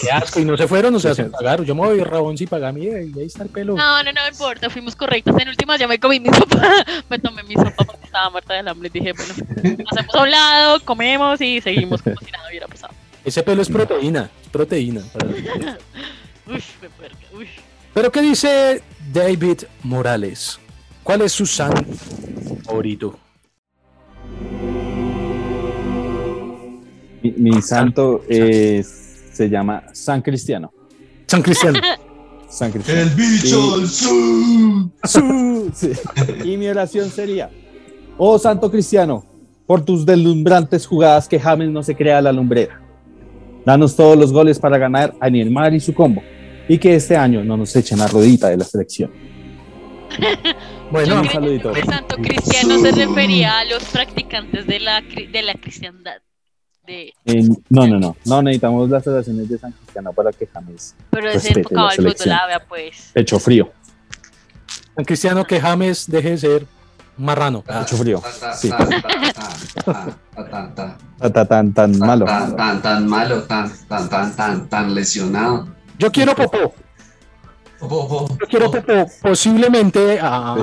Qué 0.00 0.10
asco. 0.10 0.40
Y 0.40 0.44
no 0.44 0.56
se 0.56 0.66
fueron, 0.68 0.94
o 0.94 1.00
sea, 1.00 1.14
se 1.14 1.24
pagaron. 1.30 1.64
Yo 1.64 1.74
me 1.74 1.82
voy 1.82 2.00
Rabón 2.02 2.36
si 2.36 2.46
paga 2.46 2.72
mí, 2.72 2.84
y 2.86 2.90
ahí 3.18 3.26
está 3.26 3.42
el 3.44 3.48
pelo. 3.48 3.74
No, 3.76 4.02
no, 4.02 4.12
no 4.12 4.20
me 4.22 4.28
importa, 4.28 4.68
fuimos 4.70 4.94
correctas. 4.96 5.34
En 5.38 5.48
últimas 5.48 5.78
ya 5.80 5.88
me 5.88 5.98
comí 5.98 6.20
mi 6.20 6.28
sopa. 6.30 6.60
Me 7.10 7.18
tomé 7.18 7.42
mi 7.42 7.54
sopa 7.54 7.84
porque 7.84 8.04
estaba 8.06 8.30
muerta 8.30 8.54
del 8.54 8.68
hambre. 8.68 8.90
Dije, 8.92 9.12
bueno, 9.12 9.34
hacemos 9.90 10.14
a 10.14 10.22
un 10.22 10.30
lado, 10.30 10.80
comemos 10.84 11.40
y 11.40 11.60
seguimos 11.60 12.02
como 12.02 12.16
si 12.20 12.30
nada 12.30 12.48
hubiera 12.48 12.66
pasado. 12.66 12.94
Ese 13.24 13.42
pelo 13.42 13.62
es 13.62 13.68
proteína, 13.68 14.30
es 14.42 14.48
proteína. 14.48 15.02
Uy, 16.46 16.62
me 16.82 16.88
puerca, 16.90 17.16
uy. 17.34 17.48
Pero 17.94 18.10
¿qué 18.10 18.20
dice 18.22 18.82
David 19.12 19.62
Morales? 19.82 20.58
¿Cuál 21.02 21.22
es 21.22 21.32
su 21.32 21.46
santo 21.46 21.84
favorito? 22.64 23.18
Mi, 27.22 27.30
mi 27.36 27.62
santo 27.62 28.24
es- 28.28 29.01
se 29.42 29.48
llama 29.48 29.82
San 29.92 30.22
Cristiano. 30.22 30.72
San 31.26 31.42
Cristiano. 31.42 31.78
San 32.48 32.70
Cristiano. 32.70 33.00
El 33.00 33.10
bicho, 33.10 33.76
el 33.76 33.88
su. 33.88 34.92
Sí. 35.74 35.92
Y 36.44 36.56
mi 36.56 36.68
oración 36.68 37.10
sería, 37.10 37.50
oh 38.18 38.38
Santo 38.38 38.70
Cristiano, 38.70 39.24
por 39.66 39.84
tus 39.84 40.04
deslumbrantes 40.04 40.86
jugadas 40.86 41.26
que 41.26 41.40
James 41.40 41.70
no 41.70 41.82
se 41.82 41.96
crea 41.96 42.20
la 42.20 42.30
lumbrera. 42.30 42.80
Danos 43.64 43.96
todos 43.96 44.16
los 44.18 44.32
goles 44.32 44.58
para 44.58 44.76
ganar 44.76 45.14
a 45.18 45.30
Neymar 45.30 45.72
y 45.74 45.80
su 45.80 45.94
combo. 45.94 46.22
Y 46.68 46.78
que 46.78 46.94
este 46.94 47.16
año 47.16 47.42
no 47.42 47.56
nos 47.56 47.74
echen 47.74 48.00
a 48.00 48.06
rodita 48.06 48.48
de 48.48 48.56
la 48.58 48.64
selección. 48.64 49.10
Bueno, 50.92 51.22
un 51.22 51.28
saludito. 51.30 51.72
Santo 51.86 52.16
cristiano 52.16 52.78
se 52.78 52.92
refería 52.92 53.60
a 53.60 53.64
los 53.64 53.82
practicantes 53.84 54.66
de 54.66 54.78
la, 54.78 55.00
de 55.00 55.42
la 55.42 55.54
cristiandad. 55.54 56.20
De, 56.86 57.12
Eh, 57.26 57.48
no, 57.70 57.86
no, 57.86 57.98
no. 57.98 58.16
No 58.24 58.42
necesitamos 58.42 58.90
las 58.90 59.06
oraciones 59.06 59.48
de 59.48 59.58
San 59.58 59.70
Cristiano 59.72 60.12
para 60.12 60.32
que 60.32 60.46
James 60.46 60.96
pero 61.10 61.28
ese 61.28 61.34
Respete 61.38 61.60
enfocado 61.60 61.86
la 61.86 61.92
al 61.92 61.96
fútbol, 61.96 62.32
ah, 62.32 62.62
pues. 62.68 63.10
pecho 63.12 63.38
frío. 63.38 63.70
San 64.96 65.04
Cristiano 65.04 65.44
que 65.44 65.60
James 65.60 66.10
deje 66.10 66.30
de 66.30 66.38
ser 66.38 66.66
marrano. 67.16 67.62
Ah, 67.68 67.80
Pecho 67.80 67.96
frío. 67.96 68.20
Ta, 68.20 68.30
ta, 68.40 68.54
Sí. 68.54 68.68
ta, 68.68 68.78
ta, 68.78 68.88
ta, 68.88 69.02
ta, 69.84 70.50
ta, 70.50 70.74
ta. 70.74 70.98
Ta- 71.18 71.30
ta- 71.32 71.44
Tan, 71.46 71.72
tan 71.72 71.92
Tan, 71.92 71.98
malo. 71.98 72.24
Tan, 72.26 72.56
tan, 72.56 72.82
tan 72.82 73.06
malo, 73.08 73.42
tan, 73.44 73.70
tan, 73.88 74.08
tan, 74.08 74.34
tan, 74.36 74.68
tan 74.68 74.94
lesionado. 74.94 75.68
Yo 75.98 76.10
quiero 76.10 76.34
popó. 76.34 76.74
Yo 77.80 78.36
quiero 78.50 78.70
popó. 78.72 79.06
Posiblemente 79.22 80.18
a, 80.20 80.54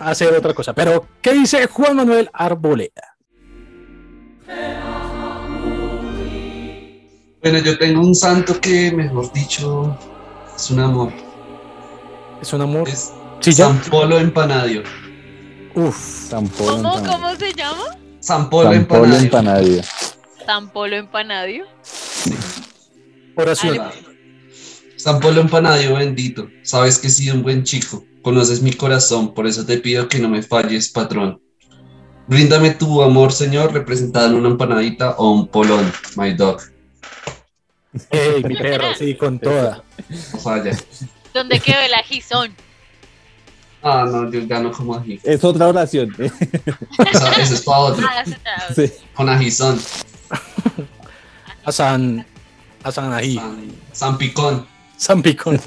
a 0.00 0.10
hacer 0.10 0.32
otra 0.34 0.54
cosa. 0.54 0.72
Pero, 0.72 1.06
¿qué 1.20 1.34
dice 1.34 1.66
Juan 1.66 1.96
Manuel 1.96 2.30
Arboleda? 2.32 3.16
Bueno, 7.42 7.58
yo 7.58 7.76
tengo 7.76 8.00
un 8.00 8.14
santo 8.14 8.60
que, 8.60 8.92
mejor 8.92 9.32
dicho, 9.32 9.98
es 10.54 10.70
un 10.70 10.78
amor. 10.80 11.12
Es 12.40 12.52
un 12.52 12.60
amor. 12.60 12.88
Es 12.88 13.12
Sí, 13.42 13.52
ya. 13.52 13.66
San 13.66 13.80
Polo 13.90 14.18
Empanadio. 14.18 14.84
Uf. 15.74 16.28
San 16.28 16.46
Polo 16.46 16.76
¿Cómo, 16.76 16.96
Empanadio. 16.96 17.10
¿Cómo 17.10 17.36
se 17.36 17.52
llama? 17.54 17.84
San 18.20 18.48
Polo 18.48 18.72
San 18.72 18.86
Polo 18.86 19.16
Empanadio. 19.16 19.24
Empanadio. 19.24 19.82
San 20.46 20.70
Polo 20.70 20.96
Empanadio. 20.96 21.64
Oración. 23.34 23.78
San 24.96 25.18
Polo 25.18 25.40
Empanadio 25.40 25.94
bendito. 25.94 26.48
Sabes 26.62 27.00
que 27.00 27.08
he 27.08 27.10
sido 27.10 27.34
un 27.34 27.42
buen 27.42 27.64
chico. 27.64 28.04
Conoces 28.22 28.62
mi 28.62 28.72
corazón, 28.72 29.34
por 29.34 29.48
eso 29.48 29.66
te 29.66 29.78
pido 29.78 30.06
que 30.06 30.20
no 30.20 30.28
me 30.28 30.44
falles, 30.44 30.90
patrón. 30.90 31.40
Bríndame 32.28 32.70
tu 32.70 33.02
amor, 33.02 33.32
Señor, 33.32 33.72
representado 33.72 34.28
en 34.28 34.34
una 34.36 34.50
empanadita 34.50 35.16
o 35.18 35.32
un 35.32 35.48
polón, 35.48 35.92
my 36.14 36.32
dog. 36.32 36.60
Ey, 38.10 38.42
mi 38.48 38.56
perro, 38.56 38.94
sí, 38.94 39.14
con 39.14 39.38
toda. 39.38 39.84
No 40.08 40.38
falla. 40.38 40.76
¿Dónde 41.34 41.60
quedó 41.60 41.80
el 41.80 41.94
ajizón? 41.94 42.54
Ah, 43.82 44.06
no, 44.08 44.30
yo 44.30 44.46
gano 44.46 44.70
como 44.70 44.96
ají. 44.96 45.18
Es 45.24 45.42
otra 45.42 45.66
oración. 45.68 46.14
Ese 46.18 47.54
es 47.54 47.62
para 47.62 47.78
otro. 47.78 48.06
Ah, 48.08 48.24
Sí. 48.74 48.92
Con 49.14 49.28
ajizón. 49.28 49.80
A 51.64 51.72
San. 51.72 52.24
A 52.84 52.92
San 52.92 53.12
Ají. 53.12 53.36
San, 53.36 53.72
San 53.92 54.18
Picón. 54.18 54.66
San 54.96 55.22
Picón. 55.22 55.60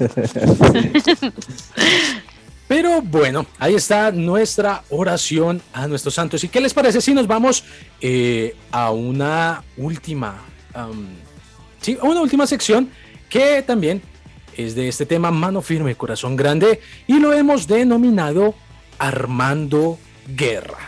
Pero 2.68 3.00
bueno, 3.00 3.46
ahí 3.58 3.74
está 3.74 4.10
nuestra 4.10 4.82
oración 4.90 5.62
a 5.72 5.86
nuestros 5.86 6.14
santos. 6.14 6.42
¿Y 6.42 6.48
qué 6.48 6.60
les 6.60 6.74
parece 6.74 7.00
si 7.00 7.14
nos 7.14 7.26
vamos 7.26 7.64
eh, 8.00 8.56
a 8.72 8.90
una 8.90 9.62
última, 9.76 10.42
am, 10.74 11.06
sí, 11.80 11.98
una 12.02 12.20
última 12.20 12.46
sección 12.46 12.90
que 13.28 13.62
también 13.62 14.02
es 14.56 14.74
de 14.74 14.88
este 14.88 15.06
tema 15.06 15.30
mano 15.30 15.62
firme, 15.62 15.94
corazón 15.94 16.36
grande 16.36 16.80
y 17.06 17.18
lo 17.18 17.32
hemos 17.32 17.66
denominado 17.66 18.54
Armando 18.98 19.98
Guerra. 20.28 20.78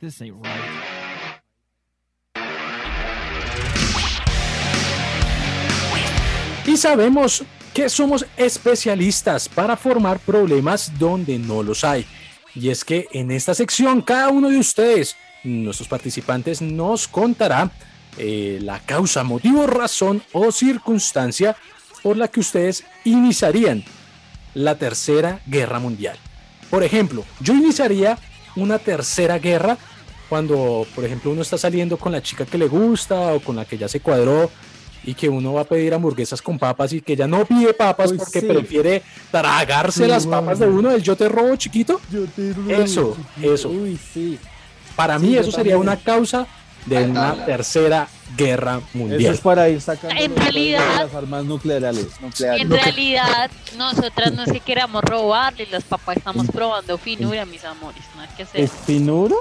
This 0.00 0.20
ain't 0.20 0.36
right. 0.44 0.86
Y 6.66 6.76
sabemos 6.76 7.44
que 7.72 7.88
somos 7.88 8.26
especialistas 8.36 9.48
para 9.48 9.76
formar 9.76 10.18
problemas 10.18 10.92
donde 10.98 11.38
no 11.38 11.62
los 11.62 11.84
hay. 11.84 12.04
Y 12.56 12.70
es 12.70 12.84
que 12.84 13.06
en 13.12 13.30
esta 13.30 13.54
sección 13.54 14.00
cada 14.00 14.30
uno 14.30 14.48
de 14.48 14.58
ustedes, 14.58 15.14
nuestros 15.44 15.88
participantes, 15.88 16.62
nos 16.62 17.06
contará 17.06 17.70
eh, 18.16 18.58
la 18.62 18.80
causa, 18.80 19.22
motivo, 19.22 19.66
razón 19.66 20.22
o 20.32 20.50
circunstancia 20.50 21.54
por 22.02 22.16
la 22.16 22.28
que 22.28 22.40
ustedes 22.40 22.84
iniciarían 23.04 23.84
la 24.54 24.78
tercera 24.78 25.40
guerra 25.46 25.78
mundial. 25.78 26.16
Por 26.70 26.82
ejemplo, 26.82 27.24
yo 27.40 27.52
iniciaría 27.54 28.18
una 28.56 28.78
tercera 28.78 29.38
guerra 29.38 29.76
cuando, 30.30 30.86
por 30.94 31.04
ejemplo, 31.04 31.30
uno 31.30 31.42
está 31.42 31.58
saliendo 31.58 31.98
con 31.98 32.12
la 32.12 32.22
chica 32.22 32.46
que 32.46 32.58
le 32.58 32.68
gusta 32.68 33.34
o 33.34 33.40
con 33.40 33.56
la 33.56 33.66
que 33.66 33.76
ya 33.76 33.86
se 33.86 34.00
cuadró 34.00 34.50
y 35.06 35.14
que 35.14 35.28
uno 35.28 35.54
va 35.54 35.62
a 35.62 35.64
pedir 35.64 35.94
hamburguesas 35.94 36.42
con 36.42 36.58
papas 36.58 36.92
y 36.92 37.00
que 37.00 37.14
ella 37.14 37.26
no 37.26 37.44
pide 37.46 37.72
papas 37.72 38.10
Uy, 38.10 38.18
porque 38.18 38.40
sí. 38.40 38.46
prefiere 38.46 39.02
tragarse 39.30 40.04
Sí, 40.04 40.10
las 40.10 40.26
papas 40.26 40.58
de 40.58 40.66
uno 40.66 40.90
del 40.90 41.02
yo 41.02 41.16
te 41.16 41.28
robo 41.28 41.56
chiquito. 41.56 42.00
Yo 42.10 42.24
te 42.26 42.52
robo, 42.52 42.70
Eso, 42.70 43.16
chiquito. 43.34 43.54
eso. 43.54 43.68
Uy, 43.70 43.98
sí. 44.12 44.38
Para 44.96 45.18
Sí, 45.18 45.26
mí 45.26 45.36
eso 45.36 45.50
sería 45.52 45.74
también. 45.74 45.78
una 45.78 45.96
causa 45.96 46.46
de 46.86 46.96
Ay, 46.98 47.04
una 47.04 47.44
tercera 47.46 48.08
guerra 48.36 48.78
Eso 48.78 48.98
mundial. 48.98 49.34
es 49.34 49.40
para 49.40 49.68
ir 49.68 49.80
sacando 49.80 50.16
En 50.22 50.34
realidad- 50.36 51.02
las 51.04 51.14
armas 51.14 51.44
nucleares. 51.44 52.20
nucleares. 52.20 52.62
En 52.62 52.70
realidad, 52.70 53.50
nosotras 53.76 54.32
no 54.32 54.42
es 54.44 54.52
que 54.52 54.60
queramos 54.60 55.02
robarle, 55.04 55.66
las 55.70 55.84
papás 55.84 56.16
estamos 56.18 56.46
probando 56.52 56.96
finura, 56.98 57.44
mis 57.46 57.64
amores, 57.64 58.02
nada 58.16 58.28
que 58.36 58.42
hacer. 58.44 58.60
¿Es 58.60 58.70
finura? 58.86 59.34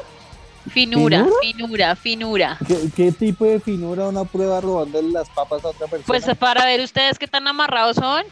Finura, 0.71 1.19
¿finura? 1.19 1.36
finura, 1.41 1.95
finura. 1.95 2.58
¿Qué, 2.67 2.78
qué 2.95 3.12
tipo 3.12 3.45
de 3.45 3.60
finura 3.60 4.08
una 4.08 4.23
prueba 4.25 4.60
robándole 4.62 5.10
las 5.12 5.30
papas 5.30 5.63
a 5.63 5.69
otra 5.69 5.88
persona? 5.88 6.04
Pues 6.06 6.38
para 6.38 6.65
ver 6.65 6.82
ustedes 6.82 7.17
qué 7.19 7.28
tan 7.28 7.47
amarrados 7.47 7.95
son. 7.97 8.23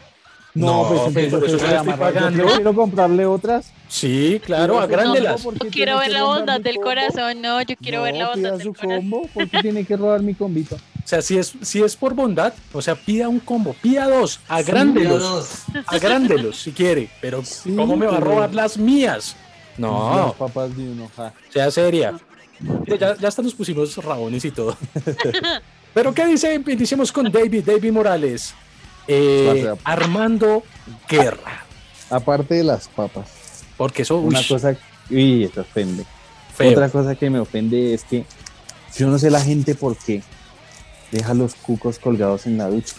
No, 0.56 0.86
pues, 0.88 1.00
pues, 1.12 1.16
entonces 1.16 1.30
por 1.32 1.40
yo 1.40 1.46
eso 1.46 1.56
estoy 1.56 1.74
amarrado. 1.78 2.12
Yo 2.12 2.20
pagando. 2.20 2.44
prefiero 2.44 2.74
comprarle 2.74 3.26
otras. 3.26 3.72
Sí, 3.88 4.40
claro, 4.44 4.74
No, 4.74 4.80
agrándelas. 4.80 5.42
¿por 5.42 5.54
qué 5.54 5.64
No 5.64 5.70
quiero 5.70 5.92
tiene 6.00 6.00
ver 6.00 6.12
la 6.12 6.24
bondad 6.24 6.60
del 6.60 6.76
corazón, 6.76 7.42
no, 7.42 7.60
yo 7.62 7.74
quiero 7.76 8.02
ver 8.02 8.14
la 8.14 8.24
No, 8.24 8.30
bondad 8.30 8.58
del 8.58 8.68
corazón. 8.68 8.96
combo. 9.10 9.28
¿Por 9.34 9.48
qué 9.50 9.58
tiene 9.60 9.84
que 9.84 9.96
robar 9.96 10.22
mi 10.22 10.34
combito? 10.34 10.76
O 11.04 11.06
sea, 11.06 11.20
si 11.20 11.36
es, 11.36 11.52
si 11.60 11.82
es 11.82 11.96
por 11.96 12.14
bondad, 12.14 12.54
o 12.72 12.80
sea, 12.80 12.94
pida 12.94 13.28
un 13.28 13.38
combo, 13.38 13.74
pida 13.82 14.08
dos, 14.08 14.40
agrándelos, 14.48 15.22
Dos. 15.22 15.62
agrándelos 15.86 16.56
si 16.62 16.72
quiere, 16.72 17.10
pero 17.20 17.44
Sí, 17.44 17.76
¿cómo 17.76 17.94
me 17.94 18.06
va 18.06 18.16
a 18.16 18.20
robar 18.20 18.54
las 18.54 18.78
mías? 18.78 19.36
Las 19.76 19.90
No, 19.90 20.34
papas 20.38 20.76
de 20.76 20.82
uno. 20.90 21.10
ja. 21.16 21.32
sea 21.50 21.70
seria. 21.70 22.14
Ya, 22.86 23.16
ya 23.16 23.28
hasta 23.28 23.42
nos 23.42 23.54
pusimos 23.54 23.96
rabones 23.96 24.44
y 24.44 24.50
todo. 24.50 24.76
Pero 25.94 26.12
¿qué 26.14 26.26
dice? 26.26 26.54
Iniciemos 26.66 27.12
con 27.12 27.30
David, 27.30 27.64
David 27.64 27.92
Morales. 27.92 28.54
Eh. 29.06 29.72
Armando 29.84 30.62
Guerra. 31.08 31.64
Aparte 32.10 32.54
de 32.54 32.64
las 32.64 32.88
papas. 32.88 33.64
Porque 33.76 34.02
eso, 34.02 34.18
uy, 34.18 34.28
Una 34.28 34.40
cosa. 34.46 34.76
Uy, 35.10 35.44
eso 35.44 35.60
ofende. 35.60 36.04
feo. 36.56 36.70
Otra 36.70 36.88
cosa 36.88 37.14
que 37.14 37.28
me 37.28 37.38
ofende 37.40 37.92
es 37.94 38.04
que 38.04 38.24
yo 38.96 39.08
no 39.08 39.18
sé 39.18 39.30
la 39.30 39.40
gente 39.40 39.74
por 39.74 39.96
qué 39.96 40.22
deja 41.10 41.34
los 41.34 41.54
cucos 41.56 41.98
colgados 41.98 42.46
en 42.46 42.56
la 42.58 42.68
ducha. 42.68 42.94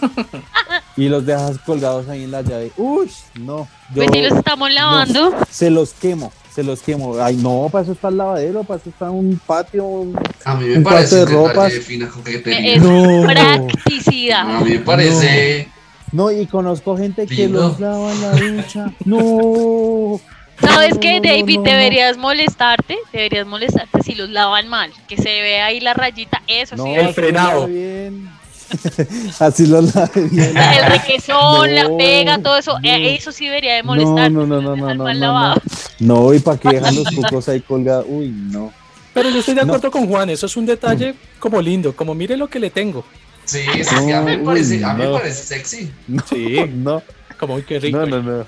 y 1.00 1.08
los 1.08 1.24
dejas 1.26 1.58
colgados 1.64 2.08
ahí 2.08 2.24
en 2.24 2.30
la 2.30 2.42
llave. 2.42 2.70
Uy, 2.76 3.10
no. 3.40 3.68
Yo 3.94 4.04
Pues 4.04 4.10
si 4.12 4.20
los 4.22 4.38
estamos 4.38 4.70
lavando, 4.72 5.34
se 5.50 5.70
los 5.70 5.92
quemo, 5.94 6.32
se 6.54 6.62
los 6.62 6.80
quemo. 6.82 7.16
Ay, 7.20 7.36
no, 7.36 7.68
para 7.72 7.82
eso 7.84 7.92
está 7.92 8.08
el 8.08 8.16
lavadero, 8.18 8.64
para 8.64 8.80
eso 8.80 8.90
está 8.90 9.10
un 9.10 9.40
patio. 9.46 9.84
un- 9.84 10.18
A 10.44 10.54
mí 10.54 10.66
me 10.66 10.76
Un 10.78 10.82
parece 10.84 11.16
de 11.16 11.24
ropas. 11.26 11.72
de 11.72 12.74
es 12.74 12.82
No. 12.82 13.22
practicidad. 13.26 14.56
A 14.56 14.60
mí 14.60 14.70
me 14.70 14.78
parece. 14.80 15.68
No, 16.12 16.30
y 16.30 16.44
conozco 16.46 16.96
gente 16.96 17.26
que 17.26 17.34
Lindo. 17.34 17.60
los 17.68 17.80
lava 17.80 18.12
en 18.12 18.20
la 18.20 18.30
ducha. 18.32 18.92
No. 19.04 20.20
¿Sabes 20.60 20.94
No, 20.96 21.00
qué, 21.00 21.20
David? 21.22 21.56
no, 21.58 21.64
no. 21.64 21.70
Deberías 21.70 22.16
molestarte, 22.18 22.98
deberías 23.12 23.46
molestarte 23.46 24.02
si 24.02 24.14
los 24.14 24.28
lavan 24.28 24.68
mal, 24.68 24.90
que 25.08 25.16
se 25.16 25.22
ve 25.40 25.60
ahí 25.62 25.80
la 25.80 25.94
rayita, 25.94 26.42
eso 26.48 26.76
No, 26.76 26.84
sí. 26.84 26.90
El 26.90 27.14
frenado. 27.14 27.66
bien. 27.66 28.28
Así 29.38 29.66
los 29.66 29.94
lave 29.94 30.22
bien. 30.30 30.56
El 30.56 30.86
requesón, 30.86 31.74
la 31.74 31.88
pega, 31.96 32.38
todo 32.38 32.56
eso, 32.56 32.78
no. 32.78 32.88
eh, 32.88 33.14
eso 33.16 33.32
sí 33.32 33.46
debería 33.46 33.74
de 33.74 33.82
molestar. 33.82 34.30
No, 34.30 34.46
no, 34.46 34.60
no, 34.60 34.76
no, 34.76 34.76
no, 34.76 34.88
Al 34.88 34.98
no, 34.98 35.04
mal 35.04 35.20
no, 35.20 35.26
lavado. 35.26 35.62
No, 35.98 36.34
y 36.34 36.38
para 36.40 36.58
que 36.58 36.68
dejan 36.68 36.94
los 36.94 37.08
cucos 37.14 37.48
ahí 37.48 37.60
colgados. 37.60 38.06
Uy, 38.08 38.28
no. 38.30 38.72
Pero 39.12 39.30
yo 39.30 39.40
estoy 39.40 39.54
de 39.54 39.64
No. 39.64 39.72
acuerdo 39.72 39.90
con 39.90 40.06
Juan, 40.08 40.30
eso 40.30 40.46
es 40.46 40.56
un 40.56 40.66
detalle 40.66 41.14
como 41.38 41.60
lindo, 41.60 41.94
como 41.94 42.14
mire 42.14 42.36
lo 42.36 42.48
que 42.48 42.60
le 42.60 42.70
tengo. 42.70 43.04
Sí, 43.44 43.60
sí, 43.74 43.84
sí, 43.84 44.12
a 44.12 44.20
mí 44.20 44.26
me 44.30 44.36
No, 44.36 44.44
parece, 44.44 44.84
a 44.84 44.94
mí 44.94 45.04
me 45.04 45.10
parece 45.12 45.42
sexy. 45.42 45.90
Sí, 46.28 46.56
No, 46.72 47.02
como 47.38 47.54
uy, 47.56 47.62
qué 47.64 47.80
rico. 47.80 47.98
no, 47.98 48.06
no, 48.06 48.22
no. 48.22 48.46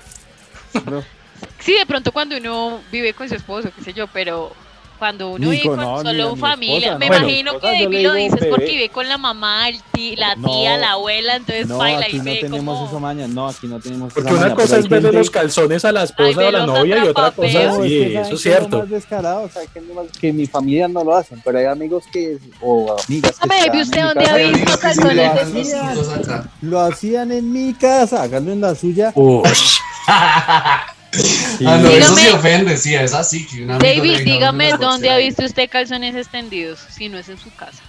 No. 0.89 1.03
Sí, 1.59 1.73
de 1.77 1.85
pronto 1.85 2.11
cuando 2.13 2.37
uno 2.37 2.81
vive 2.91 3.13
con 3.13 3.27
su 3.27 3.35
esposo, 3.35 3.69
qué 3.77 3.83
sé 3.83 3.93
yo, 3.93 4.07
pero 4.07 4.53
cuando 5.03 5.31
uno 5.31 5.49
vive 5.49 5.63
con- 5.67 5.75
no, 5.75 6.01
solo 6.01 6.29
a 6.29 6.33
mi 6.33 6.39
familia, 6.39 6.77
esposa, 6.93 6.97
me 6.99 7.09
no. 7.09 7.17
imagino 7.17 7.51
Bueno, 7.51 7.59
que 7.77 7.83
David 7.83 8.03
lo 8.07 8.13
dices 8.13 8.47
porque 8.49 8.65
vive 8.67 8.87
con 8.89 9.09
la 9.09 9.17
mamá, 9.17 9.67
el 9.67 9.81
ti- 9.91 10.15
la 10.15 10.35
No. 10.37 10.47
tía, 10.49 10.77
la 10.77 10.91
abuela, 10.93 11.35
entonces 11.35 11.67
No, 11.67 11.77
baila 11.79 12.05
aquí 12.05 12.15
y 12.15 12.19
no 12.19 12.23
ve 12.23 12.37
tenemos 12.39 12.75
como... 12.77 12.87
eso 12.87 12.99
mañana. 13.01 13.33
No, 13.33 13.47
aquí 13.49 13.67
no 13.67 13.81
tenemos 13.81 14.13
Porque 14.13 14.29
esa 14.29 14.37
una 14.37 14.45
maña, 14.47 14.55
cosa 14.55 14.77
es 14.77 14.87
verle 14.87 15.09
gente- 15.09 15.17
los 15.17 15.29
calzones 15.29 15.83
a 15.83 15.91
la 15.91 16.03
esposa 16.03 16.39
o 16.39 16.47
a 16.47 16.51
la 16.51 16.65
novia 16.65 16.97
y 17.03 17.07
otra 17.09 17.31
cosa, 17.31 17.47
es 17.63 17.75
sí, 17.75 17.89
que 17.89 18.21
eso 18.21 18.35
es 18.35 18.41
cierto. 18.41 18.79
más 18.79 18.89
descarado, 18.89 19.41
o 19.43 19.49
sea, 19.49 19.61
que, 19.73 19.81
lo 19.81 19.93
más- 19.93 20.07
que 20.17 20.31
mi 20.31 20.45
familia 20.47 20.87
no 20.87 21.03
lo 21.03 21.13
hacen, 21.17 21.41
pero 21.43 21.57
hay 21.59 21.65
amigos 21.65 22.05
que, 22.13 22.37
o 22.61 22.95
amigas 23.05 23.37
que 23.37 23.43
Hombre, 23.43 23.57
estaban 23.59 23.81
¿usted 23.81 23.97
en 23.99 24.07
mi 24.07 24.13
dónde 24.13 24.29
ha 24.29 24.35
visto 24.47 24.79
calzones 24.79 25.53
de. 25.53 26.41
Lo 26.61 26.79
hacían 26.79 27.31
en 27.33 27.51
mi 27.51 27.73
casa, 27.73 28.23
háganlo 28.23 28.53
en 28.53 28.61
la 28.61 28.73
suya. 28.73 29.13
Uy, 31.15 31.21
Sí. 31.23 31.65
Ah, 31.67 31.77
no, 31.77 31.89
eso 31.89 32.15
Dígame- 32.15 32.21
sí 32.21 32.27
ofende, 32.29 32.77
sí, 32.77 32.95
es 32.95 33.13
así. 33.13 33.45
Que 33.45 33.63
un 33.63 33.71
amigo 33.71 33.83
le 33.83 33.95
David, 33.95 34.19
dígame 34.25 34.67
una 34.69 34.77
dónde 34.77 35.09
ha 35.11 35.17
visto 35.17 35.45
usted 35.45 35.69
calzones 35.69 36.15
extendidos, 36.15 36.79
si 36.89 37.09
no 37.09 37.17
es 37.17 37.29
en 37.29 37.37
su 37.37 37.53
casa. 37.55 37.83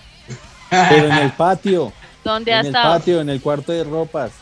Pero 0.70 1.06
en 1.06 1.12
el 1.18 1.32
patio, 1.32 1.92
¿Dónde 2.24 2.52
ha 2.52 2.60
en 2.60 2.66
el 2.66 2.72
patio, 2.72 3.20
en 3.20 3.28
el 3.28 3.40
cuarto 3.40 3.72
de 3.72 3.84
ropas. 3.84 4.32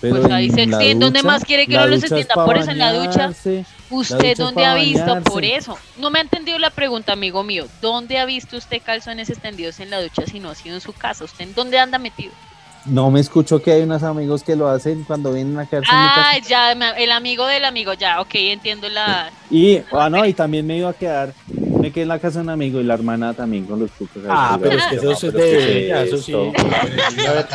Pero 0.00 0.20
Pues 0.20 0.32
ahí 0.32 0.50
se 0.50 0.62
extiende. 0.62 1.04
¿Dónde 1.04 1.22
más 1.22 1.44
quiere 1.44 1.66
que 1.66 1.74
uno 1.74 1.86
los 1.86 2.02
extienda? 2.02 2.34
Por 2.34 2.56
eso 2.56 2.70
en 2.70 2.78
la 2.78 2.92
ducha. 2.92 3.30
¿Usted 3.90 4.18
ducha 4.20 4.42
dónde 4.44 4.64
ha 4.64 4.74
visto? 4.74 5.00
bañarse. 5.04 5.30
Por 5.30 5.44
eso. 5.44 5.78
No 5.96 6.10
me 6.10 6.18
ha 6.18 6.22
entendido 6.22 6.58
la 6.58 6.70
pregunta, 6.70 7.12
amigo 7.12 7.42
mío. 7.42 7.66
¿Dónde 7.80 8.18
ha 8.18 8.24
visto 8.24 8.56
usted 8.56 8.80
calzones 8.84 9.30
extendidos 9.30 9.80
en 9.80 9.90
la 9.90 10.00
ducha 10.00 10.22
si 10.26 10.38
no 10.40 10.50
ha 10.50 10.54
sido 10.54 10.74
en 10.76 10.80
su 10.80 10.92
casa? 10.92 11.24
¿Usted 11.24 11.44
en 11.44 11.54
dónde 11.54 11.78
anda 11.78 11.98
metido? 11.98 12.32
No 12.86 13.10
me 13.10 13.20
escucho 13.20 13.60
que 13.60 13.72
hay 13.72 13.82
unos 13.82 14.02
amigos 14.02 14.42
que 14.42 14.56
lo 14.56 14.68
hacen 14.68 15.04
cuando 15.04 15.32
vienen 15.32 15.58
a 15.58 15.66
quedarse 15.66 15.90
en 15.92 16.00
mi 16.00 16.08
casa. 16.08 16.30
Ah, 16.30 16.38
ya, 16.38 16.72
el 16.96 17.12
amigo 17.12 17.46
del 17.46 17.64
amigo, 17.64 17.92
ya, 17.94 18.20
ok, 18.20 18.30
entiendo 18.34 18.88
la... 18.88 19.30
Y, 19.50 19.80
ah, 19.92 20.08
no, 20.08 20.24
y 20.24 20.32
también 20.32 20.66
me 20.66 20.78
iba 20.78 20.88
a 20.88 20.94
quedar, 20.94 21.34
me 21.48 21.92
quedé 21.92 22.02
en 22.02 22.08
la 22.08 22.18
casa 22.18 22.38
de 22.38 22.44
un 22.44 22.50
amigo 22.50 22.80
y 22.80 22.84
la 22.84 22.94
hermana 22.94 23.34
también 23.34 23.66
con 23.66 23.78
los 23.80 23.90
cucos. 23.92 24.16
ahí 24.24 24.30
Ah, 24.30 24.58
pero 24.60 24.78
es 24.78 24.86
que 24.86 24.96
eso 24.96 25.12
es 25.12 25.20
de 25.22 25.30
¿qué 25.32 25.90
es 26.02 26.08
eso 26.08 26.18
sí. 26.18 26.32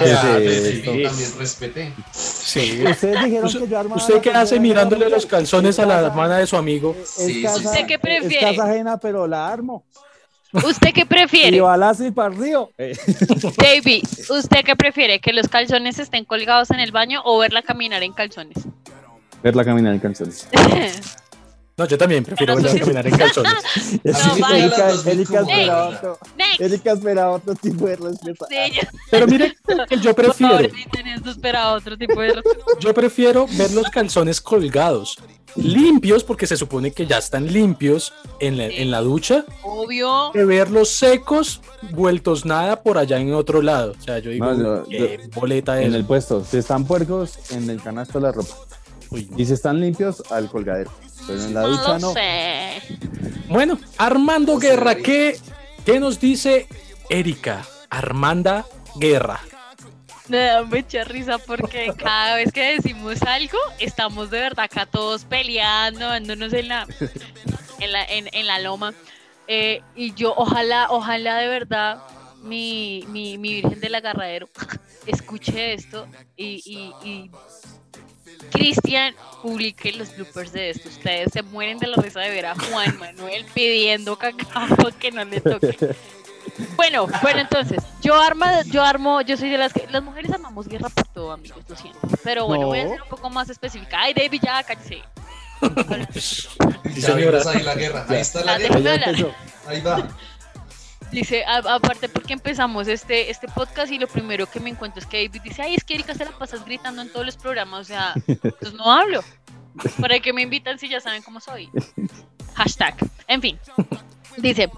es 0.04 0.84
también 0.84 1.32
respeté. 1.40 1.94
sí. 2.12 2.84
Ustedes 2.90 3.24
dijeron 3.24 3.46
¿Usted, 3.46 3.60
que 3.62 3.68
yo 3.70 3.80
armaba 3.80 3.96
usted 4.02 4.22
qué 4.22 4.32
hace 4.32 4.60
mirándole 4.60 5.10
los 5.10 5.26
calzones 5.26 5.80
a 5.80 5.86
la 5.86 6.00
hermana 6.02 6.38
de 6.38 6.48
su 6.48 6.58
amigo? 6.58 6.96
Es 7.00 7.10
Sí, 7.10 7.44
casa. 7.44 7.58
¿Usted 7.58 7.86
qué 7.88 7.94
Es 7.96 8.00
prefiere? 8.00 8.56
casa 8.56 8.70
ajena, 8.70 8.98
pero 8.98 9.28
la 9.28 9.48
armo. 9.48 9.86
¿Usted 10.54 10.94
qué 10.94 11.02
Y 11.02 11.06
prefiere? 11.06 11.62
balazo 11.62 12.06
y 12.06 12.12
para 12.12 12.34
el 12.34 12.40
río. 12.40 12.70
Eh, 12.78 12.96
David, 13.58 14.04
¿usted 14.30 14.64
qué 14.64 14.76
prefiere? 14.76 15.20
¿Que 15.20 15.34
los 15.34 15.48
calzones 15.48 15.98
estén 16.00 16.26
colgados 16.26 16.70
en 16.72 16.80
el 16.80 16.92
baño 16.92 17.22
o 17.26 17.40
verla 17.40 17.62
caminar 17.64 18.04
en 18.04 18.14
calzones? 18.14 18.58
Verla 19.42 19.66
caminar 19.66 19.94
en 19.94 20.00
calzones. 20.00 20.48
No, 21.76 21.88
yo 21.88 21.98
también 21.98 22.24
prefiero 22.24 22.54
Pero 22.56 22.64
verlas 22.70 22.82
entonces- 22.82 23.04
caminar 23.04 23.08
en 23.08 23.18
calzones. 23.18 23.54
No, 24.04 24.40
vale. 24.40 24.60
Erika, 24.66 24.76
cómodas. 24.76 25.06
esperaba 26.98 27.32
otro, 27.32 27.56
tipo 27.56 27.86
de 27.88 27.96
respuesta. 27.96 28.46
Sí, 28.50 28.72
yo, 28.76 28.82
Pero 29.10 29.28
mire 29.28 29.56
que 29.90 29.98
yo 29.98 30.14
por 30.14 30.34
favor, 30.36 30.58
prefiero, 30.70 31.76
otro 31.78 31.98
tipo 31.98 32.22
de 32.22 32.34
respuesta. 32.34 32.72
yo 32.80 32.94
prefiero 32.94 33.48
ver 33.58 33.72
los 33.72 33.90
calzones 33.90 34.40
colgados, 34.42 35.18
limpios, 35.56 36.24
porque 36.24 36.46
se 36.48 36.58
supone 36.58 36.92
que 36.92 37.08
ya 37.08 37.18
están 37.18 37.52
limpios 37.52 38.14
en 38.40 38.58
la, 38.58 38.66
en 38.66 38.92
la 38.92 39.02
ducha, 39.02 39.46
Obvio. 39.64 40.32
que 40.32 40.46
verlos 40.46 40.90
secos, 40.90 41.62
vueltos 41.92 42.46
nada 42.46 42.84
por 42.84 42.98
allá 43.00 43.18
en 43.20 43.34
otro 43.34 43.62
lado. 43.64 43.94
O 44.00 44.04
sea, 44.04 44.20
yo 44.20 44.30
digo, 44.32 44.46
No, 44.54 44.88
yo- 44.88 44.90
qué 44.90 45.30
boleta 45.34 45.82
En 45.82 45.90
es. 45.90 45.96
el 45.96 46.06
puesto, 46.06 46.44
si 46.46 46.58
están 46.58 46.86
puercos, 46.86 47.52
en 47.52 47.68
el 47.70 47.82
canasto 47.82 48.20
de 48.20 48.26
la 48.28 48.32
ropa. 48.32 48.54
Uy, 49.10 49.28
no. 49.30 49.40
Y 49.40 49.46
si 49.46 49.54
están 49.54 49.80
limpios, 49.80 50.24
al 50.32 50.50
colgadero. 50.50 50.92
Pero 51.28 51.44
en 51.44 51.54
la 51.54 51.62
No 51.62 51.68
ducha 51.70 51.88
lo 51.94 52.00
no. 52.00 52.14
sé. 52.14 52.82
Bueno, 53.48 53.80
Armando 53.98 54.58
Guerra, 54.58 54.96
¿qué, 54.96 55.38
¿qué 55.86 56.00
nos 56.00 56.20
dice 56.20 56.68
Erika? 57.10 57.66
Armanda 57.90 58.66
Guerra. 58.96 59.40
Me 60.30 60.38
da 60.38 60.64
mucha 60.64 61.04
risa 61.04 61.38
porque 61.38 61.94
cada 61.98 62.36
vez 62.36 62.52
que 62.52 62.76
decimos 62.76 63.22
algo, 63.24 63.58
estamos 63.80 64.30
de 64.32 64.40
verdad 64.40 64.66
acá 64.66 64.86
todos 64.86 65.26
peleando, 65.26 66.08
dándonos 66.08 66.54
en 66.54 66.70
la, 66.70 66.88
en 67.80 67.92
la, 67.92 68.06
en, 68.06 68.30
en 68.32 68.48
la 68.48 68.60
loma. 68.60 68.94
Eh, 69.48 69.82
y 69.96 70.14
yo, 70.14 70.34
ojalá, 70.38 70.88
ojalá 70.90 71.38
de 71.38 71.48
verdad 71.50 72.02
mi, 72.42 73.04
mi, 73.10 73.38
mi 73.38 73.56
Virgen 73.62 73.82
del 73.82 73.96
Agarradero 73.96 74.48
escuche 75.06 75.74
esto 75.74 76.08
y, 76.38 76.62
y, 76.66 77.08
y 77.08 77.32
Cristian 78.54 79.14
publique 79.42 79.92
los 79.94 80.16
bloopers 80.16 80.54
de 80.54 80.70
esto. 80.70 80.88
Ustedes 80.90 81.32
se 81.34 81.42
mueren 81.42 81.78
de 81.80 81.88
la 81.88 81.98
risa 81.98 82.20
de 82.22 82.30
ver 82.30 82.46
a 82.46 82.56
Juan 82.56 82.98
Manuel 83.00 83.46
pidiendo 83.54 84.18
cacao 84.18 84.90
que 85.00 85.12
no 85.12 85.26
le 85.26 85.42
toque. 85.42 85.96
Bueno, 86.76 87.08
bueno, 87.22 87.40
entonces, 87.40 87.82
yo 88.02 88.22
arma, 88.22 88.62
yo 88.64 88.84
armo, 88.84 89.22
yo 89.22 89.38
soy 89.38 89.50
de 89.50 89.58
las 89.58 89.74
que 89.74 89.88
las 89.90 90.04
mujeres 90.04 90.32
armamos 90.32 90.68
guerra 90.68 90.90
por 90.90 91.08
todo, 91.08 91.32
amigos, 91.32 91.64
lo 91.68 91.76
siento. 91.76 92.00
Pero 92.24 92.46
bueno, 92.48 92.68
voy 92.68 92.80
a 92.80 92.88
ser 92.90 93.02
un 93.02 93.10
poco 93.10 93.30
más 93.30 93.50
específica. 93.50 93.98
Ay, 94.02 94.14
David, 94.14 94.42
ya 94.44 94.62
cállese. 94.64 95.02
Sí, 96.20 96.48
ahí 97.06 97.64
la 97.64 97.76
guerra. 97.76 98.06
Ahí 98.10 98.20
está 98.20 98.44
la 98.44 98.54
Ah, 98.56 98.58
guerra. 98.58 99.36
Ahí 99.68 99.82
va. 99.82 100.10
Dice, 101.14 101.46
a- 101.46 101.76
aparte 101.76 102.10
porque 102.10 102.34
empezamos 102.34 102.88
este, 102.88 103.30
este 103.30 103.48
podcast 103.48 103.92
y 103.92 104.00
lo 104.00 104.08
primero 104.08 104.48
que 104.48 104.60
me 104.60 104.70
encuentro 104.72 105.00
es 105.00 105.06
que 105.06 105.26
David 105.28 105.42
dice, 105.44 105.62
ay, 105.62 105.76
es 105.76 105.84
que 105.84 105.94
Erika 105.94 106.16
se 106.16 106.26
la 106.26 106.32
pasas 106.32 106.66
gritando 106.66 107.02
en 107.02 107.10
todos 107.12 107.26
los 107.26 107.38
programas, 107.38 107.82
o 107.82 107.84
sea, 107.84 108.14
pues 108.60 108.74
no 108.74 108.92
hablo. 108.92 109.24
¿Para 110.02 110.20
qué 110.20 110.34
me 110.34 110.42
invitan 110.42 110.78
si 110.80 110.90
ya 110.90 111.00
saben 111.00 111.22
cómo 111.24 111.40
soy? 111.40 111.70
Hashtag. 112.56 112.96
En 113.28 113.42
fin. 113.42 113.60
Dice, 114.38 114.70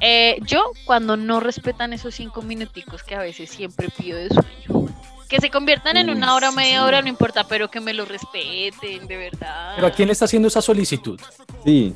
eh, 0.00 0.38
yo 0.42 0.72
cuando 0.84 1.16
no 1.16 1.40
respetan 1.40 1.92
esos 1.92 2.14
cinco 2.14 2.42
minuticos 2.42 3.02
que 3.02 3.14
a 3.14 3.20
veces 3.20 3.50
siempre 3.50 3.88
pido 3.90 4.18
de 4.18 4.28
sueño, 4.28 4.88
que 5.28 5.40
se 5.40 5.50
conviertan 5.50 5.96
en 5.96 6.08
una 6.10 6.34
hora 6.34 6.52
media 6.52 6.84
hora, 6.84 7.02
no 7.02 7.08
importa, 7.08 7.44
pero 7.48 7.70
que 7.70 7.80
me 7.80 7.92
lo 7.94 8.04
respeten, 8.04 9.06
de 9.06 9.16
verdad. 9.16 9.72
Pero 9.74 9.86
¿a 9.86 9.90
quién 9.90 10.08
le 10.08 10.12
está 10.12 10.26
haciendo 10.26 10.48
esa 10.48 10.62
solicitud? 10.62 11.20
Sí, 11.64 11.94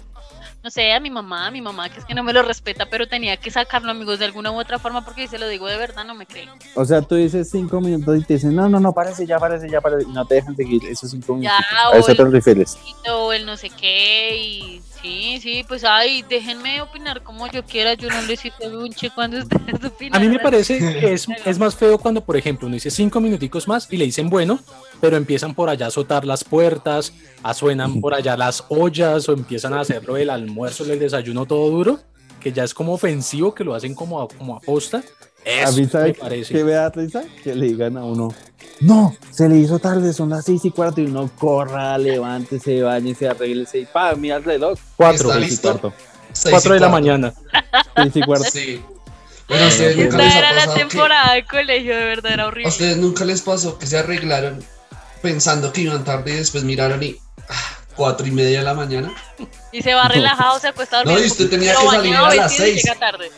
no 0.63 0.71
sé, 0.71 0.93
a 0.93 1.01
mi 1.01 1.09
mamá, 1.11 1.47
a 1.47 1.51
mi 1.51 1.61
mamá, 1.63 1.89
que 1.89 2.01
es 2.01 2.05
que 2.05 2.15
no 2.15 2.23
me 2.23 2.33
lo 2.33 2.43
respeta, 2.43 2.87
pero 2.87 3.09
tenía 3.09 3.37
que 3.39 3.51
sacarlo, 3.51 3.91
amigos, 3.91 4.19
de 4.19 4.27
alguna 4.27 4.51
u 4.51 4.59
otra 4.61 4.79
forma, 4.79 5.05
porque 5.05 5.23
si 5.23 5.29
se 5.29 5.39
lo 5.39 5.49
digo 5.49 5.67
de 5.69 5.77
verdad, 5.79 6.05
no 6.05 6.15
me 6.15 6.27
creen. 6.27 6.51
o 6.75 6.85
sea, 6.85 7.01
tú 7.03 7.15
dices 7.15 7.49
cinco 7.51 7.81
minutos 7.81 8.19
y 8.19 8.23
te 8.25 8.35
dicen, 8.35 8.55
no, 8.55 8.69
no, 8.69 8.79
no, 8.79 8.93
parece 8.93 9.27
ya, 9.27 9.39
parece 9.39 9.69
ya, 9.71 9.81
parece, 9.81 10.09
y 10.09 10.13
no 10.13 10.25
te 10.27 10.35
dejan 10.37 10.55
seguir 10.57 10.85
esos 10.85 11.11
cinco 11.11 11.39
Ya, 11.41 11.57
minutos. 11.59 11.93
A 11.93 11.97
eso 11.99 12.15
te 12.15 12.23
el- 12.23 12.33
refieres. 12.33 12.79
o 13.11 13.33
el 13.33 13.47
no 13.47 13.57
sé 13.57 13.71
qué, 13.71 14.37
y 14.37 14.83
sí, 15.03 15.39
sí, 15.41 15.65
pues 15.67 15.85
ay, 15.85 16.25
déjenme 16.29 16.81
opinar 16.81 17.23
como 17.23 17.51
yo 17.51 17.65
quiera, 17.65 17.95
yo 17.95 18.09
no 18.09 18.23
les 18.23 18.45
hice 18.45 18.69
un 18.69 18.93
che 18.93 19.11
cuando 19.11 19.39
ustedes 19.39 19.85
opinan. 19.85 20.17
A 20.21 20.21
mí 20.21 20.29
me 20.29 20.39
parece 20.39 20.79
que 20.79 21.13
es, 21.13 21.27
es 21.45 21.59
más 21.59 21.75
feo 21.75 21.99
cuando, 21.99 22.21
por 22.23 22.37
ejemplo, 22.37 22.67
uno 22.67 22.75
dice 22.75 22.91
cinco 22.91 23.21
minuticos 23.21 23.67
más 23.69 23.87
y 23.91 23.97
le 23.97 24.05
dicen 24.05 24.31
bueno, 24.31 24.61
pero 25.01 25.17
empiezan 25.17 25.55
por 25.55 25.69
allá 25.69 25.87
a 25.87 25.89
azotar 25.89 26.25
las 26.25 26.45
puertas, 26.45 27.13
a 27.43 27.55
suenan 27.55 28.01
por 28.01 28.15
allá 28.15 28.37
las 28.37 28.65
ollas 28.69 29.29
o 29.29 29.33
empiezan 29.33 29.73
a 29.75 29.81
hacerlo 29.81 30.17
el 30.17 30.31
almuerzo, 30.31 30.85
el 30.85 30.99
desayuno 30.99 31.47
todo 31.47 31.71
duro, 31.71 32.01
que 32.41 32.53
ya 32.53 32.65
es 32.65 32.75
como 32.75 32.95
ofensivo 32.95 33.55
que 33.55 33.65
lo 33.65 33.75
hacen 33.75 33.95
como 33.95 34.21
a, 34.21 34.29
como 34.29 34.57
a 34.57 34.61
posta. 35.45 35.51
A 35.51 35.63
Eso 35.65 35.73
mí, 35.77 35.83
me 35.83 35.89
¿sabe 35.89 36.15
parece. 36.15 36.55
qué 36.55 36.65
me 36.65 36.73
da 36.73 36.91
risa? 36.91 37.23
Que 37.43 37.55
le 37.55 37.67
digan 37.67 37.97
a 37.97 38.05
uno, 38.05 38.35
no, 38.81 39.15
se 39.31 39.49
le 39.49 39.57
hizo 39.59 39.79
tarde, 39.79 40.13
son 40.13 40.31
las 40.31 40.45
seis 40.45 40.65
y 40.65 40.71
cuarto, 40.71 41.01
y 41.01 41.07
uno 41.07 41.31
corra, 41.39 41.97
levántese, 41.99 42.83
bañese, 42.83 43.29
arréglese, 43.29 43.79
y 43.81 43.87
pa, 43.87 44.15
mira 44.15 44.37
el 44.37 44.45
reloj. 44.45 44.79
Cuatro, 44.97 45.29
¿Está 45.29 45.35
Seis 45.35 45.47
y 45.47 45.51
listo? 45.51 45.69
cuarto. 45.71 45.93
Seis 46.33 46.51
cuatro 46.53 46.71
y 46.71 46.75
de 46.75 46.81
la 46.81 46.89
mañana. 46.89 47.35
Seis 47.97 48.13
y 48.17 48.23
cuarto. 48.23 48.47
Sí. 48.51 48.83
Bueno, 49.49 49.65
a 49.65 49.69
ustedes 49.69 49.97
nunca 49.97 50.17
les 50.17 50.27
Esta 50.27 50.37
ha 50.37 50.39
era 50.39 50.53
la 50.53 50.59
pasado 50.61 50.75
que- 50.75 50.81
temporada 50.85 51.35
de 51.35 51.45
colegio, 51.45 51.97
de 51.97 52.05
verdad, 52.05 52.33
era 52.33 52.43
¿A 52.45 52.47
horrible. 52.47 52.69
ustedes 52.69 52.97
nunca 52.99 53.25
les 53.25 53.41
pasó 53.43 53.79
que 53.79 53.87
se 53.87 53.99
arreglaron 53.99 54.63
pensando 55.23 55.73
que 55.73 55.81
iban 55.83 56.05
tarde 56.05 56.31
y 56.33 56.37
después 56.37 56.63
miraron 56.65 57.03
y 57.03 57.17
ah, 57.49 57.55
cuatro 57.97 58.27
y 58.27 58.31
media 58.31 58.61
de 58.61 58.65
la 58.65 58.75
mañana? 58.75 59.13
Y 59.73 59.83
se 59.83 59.93
va 59.95 60.07
relajado, 60.09 60.59
se 60.61 60.69
acuesta 60.69 60.97
a 60.97 61.01
dormir. 61.01 61.19
No, 61.19 61.25
y 61.25 61.29
usted 61.29 61.51
tenía 61.51 61.75
que 61.75 61.85
salir 61.87 62.15
a 62.15 62.23
las 62.35 62.37
vestido 62.51 62.69
y 62.69 62.71
seis. 62.73 62.85
llega 62.85 62.99
tarde. 62.99 63.31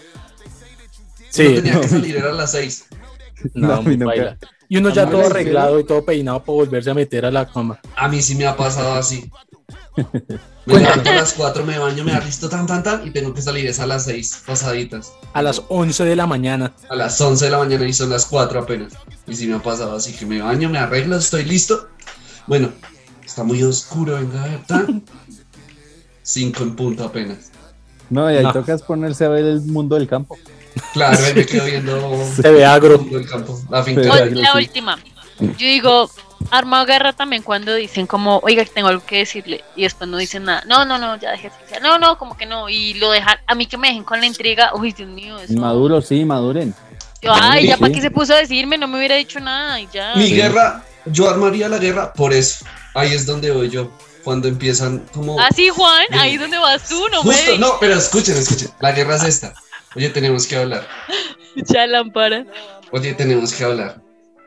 Sí, 1.33 1.45
No 1.49 1.55
tenía 1.55 1.81
que 1.81 1.89
salir, 1.89 2.17
era 2.17 2.29
a 2.31 2.33
las 2.33 2.53
seis. 2.53 2.85
no, 3.55 3.83
muy 3.83 3.97
baila. 3.97 4.37
Y 4.69 4.77
uno 4.77 4.91
ya 4.91 5.09
todo 5.09 5.27
arreglado 5.27 5.81
y 5.81 5.85
todo 5.85 6.05
peinado 6.05 6.41
para 6.41 6.53
volverse 6.55 6.91
a 6.91 6.95
meter 6.95 7.27
a 7.27 7.31
la 7.31 7.47
cama. 7.51 7.81
A 7.97 8.09
mí 8.09 8.23
sí 8.23 8.35
me 8.35 8.47
ha 8.47 8.57
pasado 8.57 8.95
así. 8.95 9.31
Me 10.65 10.79
levanto 10.79 11.11
a 11.11 11.15
las 11.15 11.33
4, 11.33 11.65
me 11.67 11.77
baño, 11.77 12.05
me 12.05 12.19
listo 12.21 12.49
tan, 12.49 12.67
tan, 12.69 12.85
tan, 12.85 13.05
y 13.05 13.11
tengo 13.11 13.35
que 13.35 13.43
salir 13.43 13.67
es 13.67 13.81
a 13.81 13.87
las 13.87 14.05
6 14.05 14.45
pasaditas. 14.47 15.13
A 15.33 15.43
las 15.43 15.61
11 15.69 16.05
de 16.05 16.15
la 16.15 16.25
mañana. 16.27 16.73
A 16.89 16.95
las 16.95 17.21
11 17.21 17.47
de 17.47 17.51
la 17.51 17.59
mañana 17.59 17.85
y 17.89 17.93
son 17.93 18.11
las 18.11 18.27
4 18.27 18.61
apenas. 18.61 18.93
Y 19.27 19.35
sí 19.35 19.49
me 19.49 19.57
ha 19.57 19.59
pasado 19.59 19.97
así 19.97 20.13
que 20.13 20.25
me 20.25 20.41
baño, 20.41 20.69
me 20.71 20.79
arreglo, 20.79 21.17
estoy 21.17 21.45
listo. 21.45 21.89
Bueno, 22.47 22.71
está 23.25 23.43
muy 23.43 23.61
oscuro, 23.65 24.15
venga 24.15 24.45
a 24.45 24.47
ver, 24.47 24.61
tan. 24.67 25.03
5 26.23 26.63
en 26.63 26.77
punto 26.77 27.05
apenas. 27.05 27.51
No, 28.09 28.31
y 28.31 28.37
ahí 28.37 28.45
No. 28.45 28.53
tocas 28.53 28.83
ponerse 28.83 29.25
a 29.25 29.31
ver 29.31 29.45
el 29.45 29.63
mundo 29.63 29.97
del 29.97 30.07
campo. 30.07 30.39
Claro, 30.93 31.19
ahí 31.25 31.35
me 31.35 31.47
quedo 31.47 31.65
viendo 31.65 32.25
Se 32.37 32.51
ve 32.51 32.65
agro. 32.65 33.05
el 33.13 33.29
campo, 33.29 33.61
la 33.71 33.83
finca. 33.83 34.01
De 34.01 34.31
la 34.35 34.53
sí. 34.53 34.59
última. 34.59 34.99
Yo 35.41 35.67
digo, 35.67 36.11
arma 36.51 36.85
guerra 36.85 37.13
también 37.13 37.43
cuando 37.43 37.75
dicen 37.75 38.07
como, 38.07 38.39
oiga, 38.39 38.65
tengo 38.65 38.89
algo 38.89 39.05
que 39.05 39.19
decirle. 39.19 39.65
Y 39.77 39.83
después 39.83 40.09
no 40.09 40.17
dicen 40.19 40.45
nada. 40.45 40.63
No, 40.67 40.85
no, 40.85 40.99
no, 40.99 41.17
ya 41.17 41.31
dejé 41.33 41.49
así. 41.49 41.75
No, 41.83 41.99
no, 41.99 42.17
como 42.19 42.37
que 42.37 42.47
no. 42.47 42.69
Y 42.69 42.95
lo 42.95 43.11
dejan, 43.11 43.39
a 43.47 43.55
mí 43.55 43.67
que 43.67 43.77
me 43.77 43.89
dejen 43.89 44.05
con 44.05 44.21
la 44.21 44.27
intriga. 44.27 44.73
Uy, 44.75 44.93
Dios 44.93 45.09
mío, 45.09 45.39
eso. 45.39 45.53
Maduro, 45.55 46.01
sí, 46.01 46.25
maduren. 46.25 46.75
Yo, 47.21 47.33
ay, 47.35 47.67
ya 47.69 47.75
Sí. 47.77 47.81
para 47.81 47.93
qué 47.95 48.01
se 48.01 48.11
puso 48.11 48.35
a 48.35 48.39
decirme, 48.39 48.77
no 48.79 48.89
me 48.89 48.99
hubiera 48.99 49.15
dicho 49.17 49.41
nada 49.41 49.81
y 49.81 49.89
ya. 49.93 50.15
Mi 50.17 50.27
Sí. 50.29 50.35
guerra, 50.35 50.85
yo 51.07 51.29
armaría 51.31 51.69
la 51.69 51.79
guerra 51.79 52.13
por 52.13 52.33
eso. 52.33 52.65
Ahí 52.95 53.13
es 53.13 53.27
donde 53.27 53.51
voy 53.51 53.71
yo. 53.71 53.91
Cuando 54.25 54.47
empiezan 54.47 55.05
como. 55.13 55.41
Ah, 55.41 55.49
sí, 55.55 55.69
Juan, 55.69 56.07
ahí 56.13 56.37
donde 56.37 56.57
vas 56.59 56.89
tú, 56.89 57.05
no 57.11 57.23
Justo, 57.23 57.53
me 57.53 57.59
no, 57.59 57.73
pero 57.81 57.95
escuchen, 57.95 58.37
escuchen. 58.37 58.71
La 58.81 58.93
guerra 58.93 59.17
es 59.17 59.25
esta. 59.25 59.53
Oye, 59.97 60.09
tenemos 60.11 60.47
que 60.47 60.57
hablar. 60.57 60.87
Ya 61.55 61.87
lámpara. 61.87 62.47
Oye, 62.91 63.15
tenemos 63.15 63.53
que 63.55 63.65
hablar. 63.65 64.01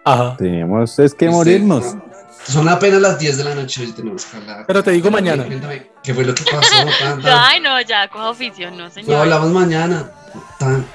Ajá. 0.04 0.36
Tenemos 0.38 0.98
es 1.00 1.14
que 1.14 1.26
Este, 1.26 1.36
morirnos. 1.36 1.96
no, 1.96 2.06
Son 2.48 2.68
apenas 2.70 3.02
las 3.02 3.18
10 3.20 3.38
de 3.38 3.44
la 3.44 3.56
noche 3.56 3.84
y 3.84 3.92
tenemos 3.92 4.26
que 4.26 4.38
hablar. 4.38 4.66
Pero 4.68 4.84
te 4.84 4.92
digo 4.92 5.10
mañana. 5.12 5.46
Cuéntame, 5.46 5.88
¿Qué 6.04 6.14
fue 6.14 6.26
lo 6.26 6.34
que 6.36 6.44
pasó? 6.44 6.62
Tan, 7.00 7.22
tan. 7.22 7.34
Ay, 7.34 7.60
no, 7.60 7.80
ya, 7.82 8.08
coja 8.08 8.30
oficio, 8.30 8.70
no, 8.72 8.90
señor. 8.90 9.16
hablamos 9.22 9.52
mañana. 9.52 10.12
Tan. 10.60 10.86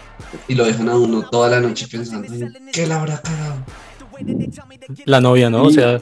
Y 0.47 0.55
lo 0.55 0.65
dejan 0.65 0.89
a 0.89 0.97
uno 0.97 1.23
toda 1.29 1.49
la 1.49 1.61
noche 1.61 1.87
pensando 1.91 2.33
en 2.33 2.53
qué 2.73 2.87
la 2.87 3.01
habrá 3.01 3.21
cagado. 3.21 3.57
La 5.07 5.21
novia, 5.21 5.51
¿no? 5.51 5.63
O 5.65 5.71
sea, 5.71 5.99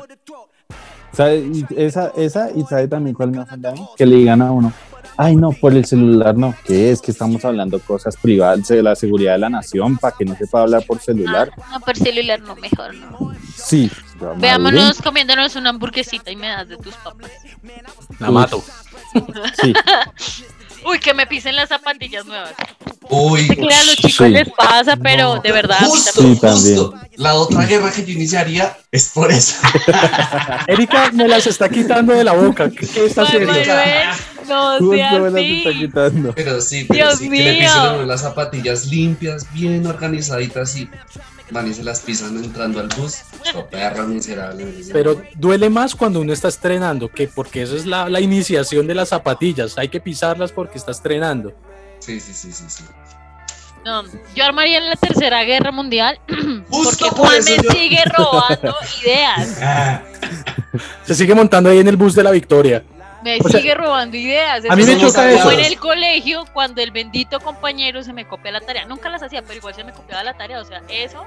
esa, 1.77 2.13
esa, 2.17 2.51
y 2.55 2.63
sabe 2.65 2.89
también 2.89 3.15
cuál 3.15 3.31
me 3.31 3.41
ofende 3.41 3.69
a 3.69 3.73
mí, 3.73 3.87
que 3.97 4.05
le 4.07 4.17
digan 4.17 4.43
a 4.43 4.53
uno, 4.53 4.73
ay 5.19 5.37
no, 5.37 5.51
por 5.53 5.75
el 5.75 5.85
celular 5.85 6.35
no, 6.37 6.55
que 6.65 6.91
es 6.91 7.03
que 7.03 7.11
estamos 7.11 7.45
hablando 7.45 7.79
cosas 7.81 8.17
privadas 8.17 8.67
de 8.69 8.83
la 8.83 8.95
seguridad 8.95 9.33
de 9.33 9.39
la 9.39 9.51
nación 9.51 9.99
para 9.99 10.17
que 10.17 10.25
no 10.25 10.35
se 10.37 10.47
pueda 10.47 10.65
hablar 10.65 10.85
por 10.87 11.01
celular. 11.01 11.51
Ah, 11.61 11.73
no, 11.73 11.81
por 11.81 11.97
celular 11.97 12.41
no, 12.41 12.57
mejor 12.57 12.95
no. 12.95 13.33
Sí. 13.55 13.91
Veámonos 14.37 15.03
comiéndonos 15.03 15.55
una 15.57 15.71
hamburguesita 15.71 16.31
y 16.31 16.37
me 16.37 16.49
das 16.49 16.69
de 16.69 16.77
tus 16.79 16.95
papas. 16.97 17.31
la 18.19 18.31
mato. 18.31 18.65
Sí, 19.61 19.73
Uy, 20.87 21.01
que 21.01 21.13
me 21.13 21.27
pisen 21.27 21.57
las 21.57 21.69
zapatillas 21.69 22.25
nuevas. 22.25 22.55
Uy, 23.11 23.47
Sé 23.49 23.57
que 23.57 23.75
a 23.75 23.85
los 23.85 23.97
chicos 23.97 24.27
Sí. 24.27 24.29
les 24.29 24.49
pasa, 24.51 24.97
pero 24.97 25.41
de 25.41 25.51
verdad. 25.51 25.81
justo. 25.81 26.23
Sí, 26.23 26.39
también. 26.41 26.77
justo. 26.79 26.95
La 27.17 27.35
otra 27.35 27.67
guerra 27.67 27.91
que 27.91 28.05
yo 28.05 28.13
iniciaría 28.13 28.77
es 28.93 29.09
por 29.09 29.31
eso. 29.33 29.57
Erika 30.69 31.11
me 31.13 31.27
las 31.27 31.47
está 31.49 31.69
quitando 31.69 32.13
de 32.15 32.23
la 32.23 32.33
boca. 32.33 32.71
¿Qué, 32.71 32.87
qué 32.87 33.07
está 33.07 33.23
haciendo? 33.23 33.53
No 34.79 34.79
justo 34.79 34.95
sea 34.95 35.13
me 35.19 35.31
las 35.31 35.43
está 35.43 35.69
así. 35.71 35.79
quitando. 35.79 36.33
Pero 36.35 36.61
sí, 36.61 36.85
pero 36.89 37.07
Dios 37.07 37.19
sí, 37.19 37.31
que 37.31 37.37
le 37.37 37.53
mío. 37.53 37.61
pisen 37.63 37.81
a 37.81 37.93
uno 37.95 38.03
las 38.07 38.21
zapatillas 38.23 38.87
limpias, 38.87 39.47
bien 39.53 39.87
organizaditas 39.87 40.77
y 40.77 40.89
van 41.51 41.67
y 41.71 41.75
se 41.75 41.83
las 41.85 42.01
pisan 42.01 42.37
entrando 42.37 42.81
al 42.81 42.89
bus. 42.89 43.17
Oh, 43.55 43.65
perra 43.67 44.05
miserable. 44.05 44.67
Pero 44.93 45.23
duele 45.37 45.71
más 45.71 45.95
cuando 45.95 46.21
uno 46.21 46.33
está 46.33 46.49
estrenando, 46.49 47.09
que 47.09 47.29
porque 47.29 47.63
eso 47.63 47.77
es 47.77 47.87
la, 47.87 48.09
la 48.09 48.21
iniciación 48.21 48.87
de 48.87 48.95
las 48.95 49.09
zapatillas. 49.11 49.79
Hay 49.79 49.89
que 49.89 50.01
pisarlas 50.01 50.53
porque 50.53 50.77
está 50.79 50.91
estrenando. 50.93 51.53
Sí, 52.01 52.21
sí, 52.21 52.33
sí, 52.35 52.53
sí, 52.53 52.65
sí. 52.69 52.85
No, 53.85 54.03
yo 54.35 54.45
armaría 54.45 54.81
la 54.81 54.97
tercera 54.97 55.45
guerra 55.45 55.71
mundial 55.71 56.19
Justo 56.69 57.07
porque 57.07 57.17
por 57.17 57.27
Juan 57.29 57.45
me 57.45 57.57
yo- 57.63 57.71
sigue 57.73 57.99
robando 58.17 58.75
ideas. 59.05 59.59
Ah, 59.63 60.03
Se 61.05 61.15
sigue 61.15 61.35
montando 61.35 61.71
ahí 61.71 61.79
en 61.79 61.89
el 61.89 61.97
bus 61.97 62.15
de 62.15 62.23
la 62.23 62.31
victoria. 62.31 62.85
Me 63.37 63.39
O 63.45 63.49
sea, 63.49 63.61
sigue 63.61 63.75
robando 63.75 64.17
ideas. 64.17 64.63
a 64.69 64.77
mí 64.77 64.85
me 64.85 64.99
choca 64.99 65.29
como 65.31 65.51
eso. 65.51 65.51
en 65.53 65.61
el 65.61 65.79
colegio, 65.79 66.45
cuando 66.53 66.81
el 66.83 66.91
bendito 66.91 67.41
compañero 67.41 68.03
se 68.03 68.13
me 68.13 68.27
copia 68.27 68.53
la 68.53 68.61
tarea. 68.61 68.87
Nunca 68.87 69.09
las 69.09 69.23
hacía, 69.23 69.43
pero 69.43 69.55
igual 69.59 69.75
se 69.75 69.85
me 69.85 69.93
copiaba 69.93 70.23
la 70.25 70.35
tarea. 70.37 70.61
O 70.61 70.65
sea, 70.65 70.83
eso. 70.89 71.25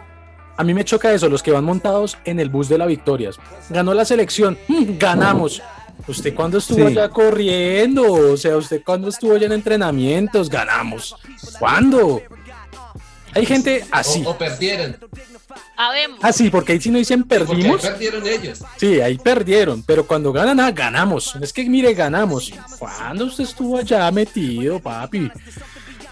A 0.57 0.63
mí 0.63 0.73
me 0.73 0.83
choca 0.83 1.11
eso, 1.13 1.29
los 1.29 1.41
que 1.43 1.51
van 1.51 1.63
montados 1.63 2.17
en 2.25 2.39
el 2.39 2.49
bus 2.49 2.67
de 2.69 2.77
la 2.77 2.85
victoria. 2.85 3.29
Ganó 3.69 3.93
la 3.93 4.03
selección, 4.05 4.57
ganamos. 4.69 5.61
¿Usted 6.07 6.33
cuándo 6.33 6.57
estuvo 6.57 6.87
Sí. 6.87 6.97
allá 6.97 7.09
corriendo? 7.09 8.11
O 8.11 8.35
sea, 8.37 8.57
¿usted 8.57 8.81
cuándo 8.83 9.09
estuvo 9.09 9.35
allá 9.35 9.45
en 9.45 9.51
entrenamientos? 9.53 10.49
Ganamos. 10.49 11.15
¿Cuándo? 11.59 12.21
Hay 13.33 13.45
gente 13.45 13.85
así. 13.91 14.23
O, 14.25 14.31
o 14.31 14.37
perdieron. 14.37 14.97
Habemos. 15.75 16.19
Así, 16.21 16.49
porque 16.49 16.73
ahí 16.73 16.81
si 16.81 16.89
no 16.89 16.97
dicen 16.97 17.23
Porque 17.23 17.43
ahí 17.43 17.47
perdimos, 17.47 17.81
perdieron 17.81 18.27
ellos. 18.27 18.59
sí, 18.77 19.01
ahí 19.01 19.17
perdieron, 19.17 19.83
pero 19.83 20.05
cuando 20.05 20.31
ganan, 20.31 20.59
ah, 20.59 20.71
ganamos. 20.71 21.35
Es 21.41 21.51
que 21.53 21.63
mire, 21.65 21.93
ganamos. 21.93 22.51
¿Cuándo 22.77 23.25
usted 23.25 23.43
estuvo 23.43 23.77
allá 23.77 24.09
metido, 24.11 24.79
papi? 24.79 25.31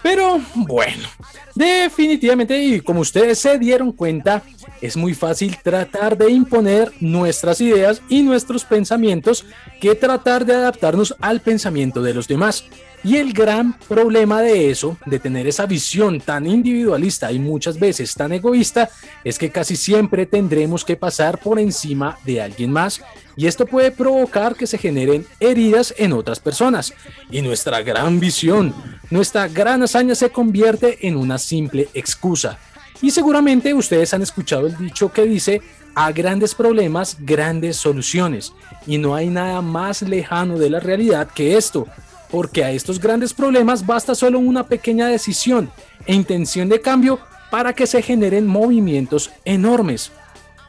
Pero 0.02 0.40
bueno, 0.54 1.08
definitivamente, 1.54 2.58
y 2.58 2.80
como 2.80 3.00
ustedes 3.00 3.38
se 3.38 3.58
dieron 3.58 3.92
cuenta, 3.92 4.42
es 4.80 4.96
muy 4.96 5.14
fácil 5.14 5.58
tratar 5.62 6.16
de 6.16 6.30
imponer 6.30 6.90
nuestras 7.00 7.60
ideas 7.60 8.00
y 8.08 8.22
nuestros 8.22 8.64
pensamientos 8.64 9.44
que 9.80 9.94
tratar 9.94 10.46
de 10.46 10.54
adaptarnos 10.54 11.14
al 11.20 11.40
pensamiento 11.40 12.02
de 12.02 12.14
los 12.14 12.26
demás. 12.28 12.64
Y 13.02 13.16
el 13.16 13.32
gran 13.32 13.78
problema 13.78 14.42
de 14.42 14.70
eso, 14.70 14.98
de 15.06 15.18
tener 15.18 15.46
esa 15.46 15.64
visión 15.64 16.20
tan 16.20 16.46
individualista 16.46 17.32
y 17.32 17.38
muchas 17.38 17.78
veces 17.78 18.14
tan 18.14 18.32
egoísta, 18.32 18.90
es 19.24 19.38
que 19.38 19.50
casi 19.50 19.76
siempre 19.76 20.26
tendremos 20.26 20.84
que 20.84 20.96
pasar 20.96 21.38
por 21.38 21.58
encima 21.58 22.18
de 22.24 22.42
alguien 22.42 22.70
más 22.72 23.02
y 23.40 23.46
esto 23.46 23.64
puede 23.64 23.90
provocar 23.90 24.54
que 24.54 24.66
se 24.66 24.76
generen 24.76 25.24
heridas 25.40 25.94
en 25.96 26.12
otras 26.12 26.38
personas. 26.38 26.92
Y 27.30 27.40
nuestra 27.40 27.80
gran 27.80 28.20
visión, 28.20 28.74
nuestra 29.08 29.48
gran 29.48 29.82
hazaña 29.82 30.14
se 30.14 30.28
convierte 30.28 31.08
en 31.08 31.16
una 31.16 31.38
simple 31.38 31.88
excusa. 31.94 32.58
Y 33.00 33.12
seguramente 33.12 33.72
ustedes 33.72 34.12
han 34.12 34.20
escuchado 34.20 34.66
el 34.66 34.76
dicho 34.76 35.10
que 35.10 35.22
dice, 35.22 35.62
a 35.94 36.12
grandes 36.12 36.54
problemas, 36.54 37.16
grandes 37.20 37.78
soluciones. 37.78 38.52
Y 38.86 38.98
no 38.98 39.14
hay 39.14 39.28
nada 39.28 39.62
más 39.62 40.02
lejano 40.02 40.58
de 40.58 40.68
la 40.68 40.80
realidad 40.80 41.26
que 41.34 41.56
esto 41.56 41.86
porque 42.30 42.62
a 42.62 42.72
estos 42.72 43.00
grandes 43.00 43.32
problemas 43.32 43.86
basta 43.86 44.14
solo 44.14 44.38
una 44.38 44.66
pequeña 44.66 45.06
decisión 45.06 45.70
e 46.04 46.14
intención 46.14 46.68
de 46.68 46.82
cambio 46.82 47.18
para 47.50 47.72
que 47.72 47.86
se 47.86 48.02
generen 48.02 48.46
movimientos 48.46 49.30
enormes. 49.46 50.12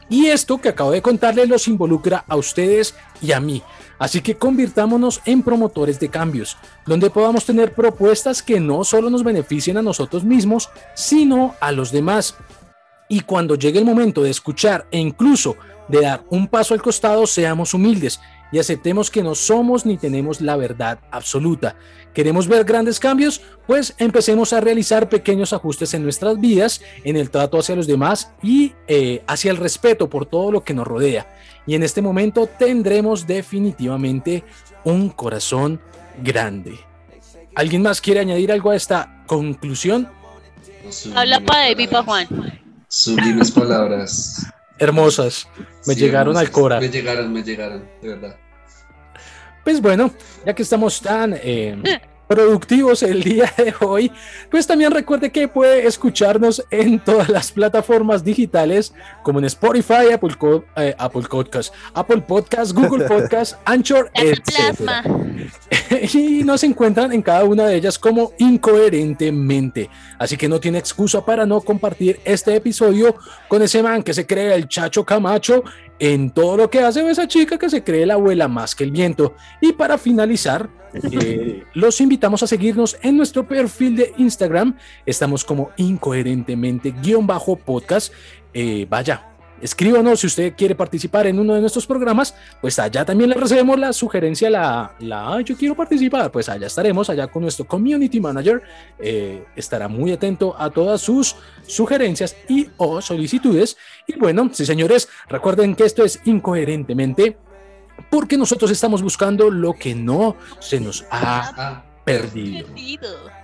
Y 0.08 0.26
esto 0.26 0.58
que 0.58 0.68
acabo 0.68 0.90
de 0.90 1.02
contarles 1.02 1.48
los 1.48 1.68
involucra 1.68 2.24
a 2.28 2.36
ustedes 2.36 2.94
y 3.20 3.32
a 3.32 3.40
mí. 3.40 3.62
Así 3.98 4.20
que 4.20 4.36
convirtámonos 4.36 5.20
en 5.24 5.42
promotores 5.42 6.00
de 6.00 6.08
cambios, 6.08 6.56
donde 6.86 7.10
podamos 7.10 7.44
tener 7.44 7.72
propuestas 7.72 8.42
que 8.42 8.58
no 8.58 8.84
solo 8.84 9.10
nos 9.10 9.22
beneficien 9.22 9.76
a 9.76 9.82
nosotros 9.82 10.24
mismos, 10.24 10.70
sino 10.94 11.54
a 11.60 11.70
los 11.72 11.92
demás. 11.92 12.34
Y 13.08 13.20
cuando 13.20 13.54
llegue 13.54 13.78
el 13.78 13.84
momento 13.84 14.22
de 14.22 14.30
escuchar 14.30 14.86
e 14.90 14.98
incluso 14.98 15.56
de 15.88 16.00
dar 16.00 16.24
un 16.30 16.48
paso 16.48 16.74
al 16.74 16.82
costado, 16.82 17.26
seamos 17.26 17.74
humildes 17.74 18.20
y 18.52 18.58
aceptemos 18.58 19.10
que 19.10 19.22
no 19.22 19.34
somos 19.34 19.86
ni 19.86 19.96
tenemos 19.96 20.40
la 20.40 20.56
verdad 20.56 21.00
absoluta. 21.10 21.74
¿Queremos 22.14 22.46
ver 22.46 22.64
grandes 22.64 23.00
cambios? 23.00 23.40
Pues 23.66 23.94
empecemos 23.96 24.52
a 24.52 24.60
realizar 24.60 25.08
pequeños 25.08 25.54
ajustes 25.54 25.94
en 25.94 26.02
nuestras 26.02 26.38
vidas, 26.38 26.82
en 27.04 27.16
el 27.16 27.30
trato 27.30 27.58
hacia 27.58 27.74
los 27.74 27.86
demás 27.86 28.30
y 28.42 28.74
eh, 28.86 29.24
hacia 29.26 29.50
el 29.50 29.56
respeto 29.56 30.10
por 30.10 30.26
todo 30.26 30.52
lo 30.52 30.62
que 30.62 30.74
nos 30.74 30.86
rodea. 30.86 31.34
Y 31.66 31.74
en 31.74 31.82
este 31.82 32.02
momento 32.02 32.46
tendremos 32.46 33.26
definitivamente 33.26 34.44
un 34.84 35.08
corazón 35.08 35.80
grande. 36.22 36.78
¿Alguien 37.54 37.82
más 37.82 38.00
quiere 38.00 38.20
añadir 38.20 38.52
algo 38.52 38.70
a 38.70 38.76
esta 38.76 39.24
conclusión? 39.26 40.08
Habla 41.14 41.40
para 41.40 41.68
David 41.68 41.90
para 41.90 42.02
Juan. 42.02 42.26
Sublimes 42.88 43.50
palabras. 43.50 44.46
Hermosas. 44.82 45.48
Me 45.86 45.94
Sí, 45.94 46.00
llegaron 46.00 46.36
al 46.36 46.50
cora. 46.50 46.80
Me 46.80 46.88
llegaron, 46.88 47.32
me 47.32 47.42
llegaron, 47.42 47.88
de 48.00 48.08
verdad. 48.08 48.36
Pues 49.64 49.80
bueno, 49.80 50.12
ya 50.44 50.54
que 50.54 50.62
estamos 50.62 51.00
tan 51.00 51.34
eh, 51.40 51.76
productivos 52.34 53.02
el 53.02 53.22
día 53.22 53.52
de 53.56 53.74
hoy, 53.80 54.10
pues 54.50 54.66
también 54.66 54.90
recuerde 54.90 55.30
que 55.30 55.48
puede 55.48 55.86
escucharnos 55.86 56.64
en 56.70 56.98
todas 56.98 57.28
las 57.28 57.52
plataformas 57.52 58.24
digitales 58.24 58.94
como 59.22 59.38
en 59.38 59.44
Spotify, 59.44 60.12
Apple, 60.12 60.34
eh, 60.76 60.94
Apple 60.98 61.22
Podcast, 61.28 61.74
Apple 61.92 62.22
Podcast, 62.22 62.72
Google 62.72 63.04
Podcast, 63.04 63.56
Anchor, 63.66 64.10
etc. 64.14 65.04
y 66.14 66.42
nos 66.42 66.64
encuentran 66.64 67.12
en 67.12 67.20
cada 67.20 67.44
una 67.44 67.66
de 67.66 67.76
ellas 67.76 67.98
como 67.98 68.32
incoherentemente. 68.38 69.90
Así 70.18 70.36
que 70.38 70.48
no 70.48 70.58
tiene 70.58 70.78
excusa 70.78 71.24
para 71.24 71.44
no 71.44 71.60
compartir 71.60 72.20
este 72.24 72.56
episodio 72.56 73.14
con 73.48 73.60
ese 73.60 73.82
man 73.82 74.02
que 74.02 74.14
se 74.14 74.26
cree 74.26 74.54
el 74.54 74.68
chacho 74.68 75.04
Camacho 75.04 75.64
en 76.02 76.30
todo 76.30 76.56
lo 76.56 76.68
que 76.68 76.80
hace 76.80 77.08
esa 77.08 77.28
chica 77.28 77.56
que 77.56 77.70
se 77.70 77.84
cree 77.84 78.06
la 78.06 78.14
abuela 78.14 78.48
más 78.48 78.74
que 78.74 78.82
el 78.82 78.90
viento. 78.90 79.36
Y 79.60 79.72
para 79.72 79.96
finalizar, 79.98 80.68
eh, 80.94 81.62
los 81.74 82.00
invitamos 82.00 82.42
a 82.42 82.48
seguirnos 82.48 82.98
en 83.02 83.16
nuestro 83.16 83.46
perfil 83.46 83.94
de 83.94 84.12
Instagram. 84.16 84.76
Estamos 85.06 85.44
como 85.44 85.70
incoherentemente 85.76 86.90
guion 86.90 87.28
bajo 87.28 87.54
podcast. 87.54 88.12
Eh, 88.52 88.84
vaya, 88.90 89.31
escríbanos 89.62 90.20
si 90.20 90.26
usted 90.26 90.54
quiere 90.54 90.74
participar 90.74 91.26
en 91.26 91.38
uno 91.38 91.54
de 91.54 91.60
nuestros 91.60 91.86
programas, 91.86 92.34
pues 92.60 92.78
allá 92.78 93.04
también 93.04 93.30
le 93.30 93.36
recibimos 93.36 93.78
la 93.78 93.92
sugerencia, 93.92 94.50
la, 94.50 94.94
la 94.98 95.34
"Ay, 95.34 95.44
yo 95.44 95.56
quiero 95.56 95.74
participar, 95.74 96.30
pues 96.30 96.48
allá 96.48 96.66
estaremos, 96.66 97.08
allá 97.08 97.28
con 97.28 97.42
nuestro 97.42 97.64
community 97.66 98.20
manager, 98.20 98.62
eh, 98.98 99.44
estará 99.56 99.88
muy 99.88 100.12
atento 100.12 100.54
a 100.58 100.68
todas 100.68 101.00
sus 101.00 101.36
sugerencias 101.66 102.36
y 102.48 102.68
o 102.76 103.00
solicitudes. 103.00 103.76
Y 104.06 104.18
bueno, 104.18 104.50
sí 104.52 104.66
señores, 104.66 105.08
recuerden 105.28 105.74
que 105.74 105.84
esto 105.84 106.04
es 106.04 106.20
incoherentemente 106.24 107.38
porque 108.10 108.36
nosotros 108.36 108.70
estamos 108.70 109.02
buscando 109.02 109.50
lo 109.50 109.74
que 109.74 109.94
no 109.94 110.36
se 110.58 110.80
nos 110.80 111.04
ha. 111.10 111.84
Perdido. 112.04 112.66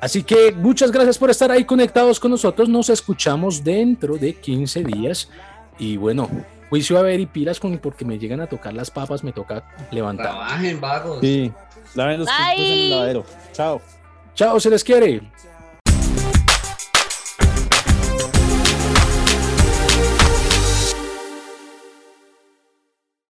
Así 0.01 0.25
que 0.25 0.51
muchas 0.51 0.91
gracias 0.91 1.17
por 1.17 1.31
estar 1.31 1.49
ahí 1.53 1.65
conectados 1.65 2.19
con 2.19 2.33
nosotros. 2.33 2.69
Nos 2.69 2.91
escuchamos 2.91 3.63
dentro 3.63 4.17
de 4.17 4.35
15 4.35 4.83
días. 4.83 5.29
Y 5.79 5.97
bueno, 5.97 6.29
juicio 6.69 6.99
a 6.99 7.03
ver 7.03 7.21
y 7.21 7.27
pilas 7.27 7.61
con 7.61 7.79
porque 7.79 8.05
me 8.05 8.19
llegan 8.19 8.41
a 8.41 8.47
tocar 8.47 8.73
las 8.75 8.91
papas, 8.91 9.25
me 9.25 9.33
toca 9.33 9.65
levantar. 9.91 10.27
trabajen, 10.27 10.81
vagos. 10.81 11.21
Sí, 11.21 11.53
laven 11.95 12.21
los 12.21 12.29
en 12.57 12.63
el 12.65 12.91
lavadero. 12.91 13.25
Chao. 13.53 13.81
Chao, 14.35 14.61
se 14.61 14.71
les 14.71 14.85
quiere. 14.85 15.23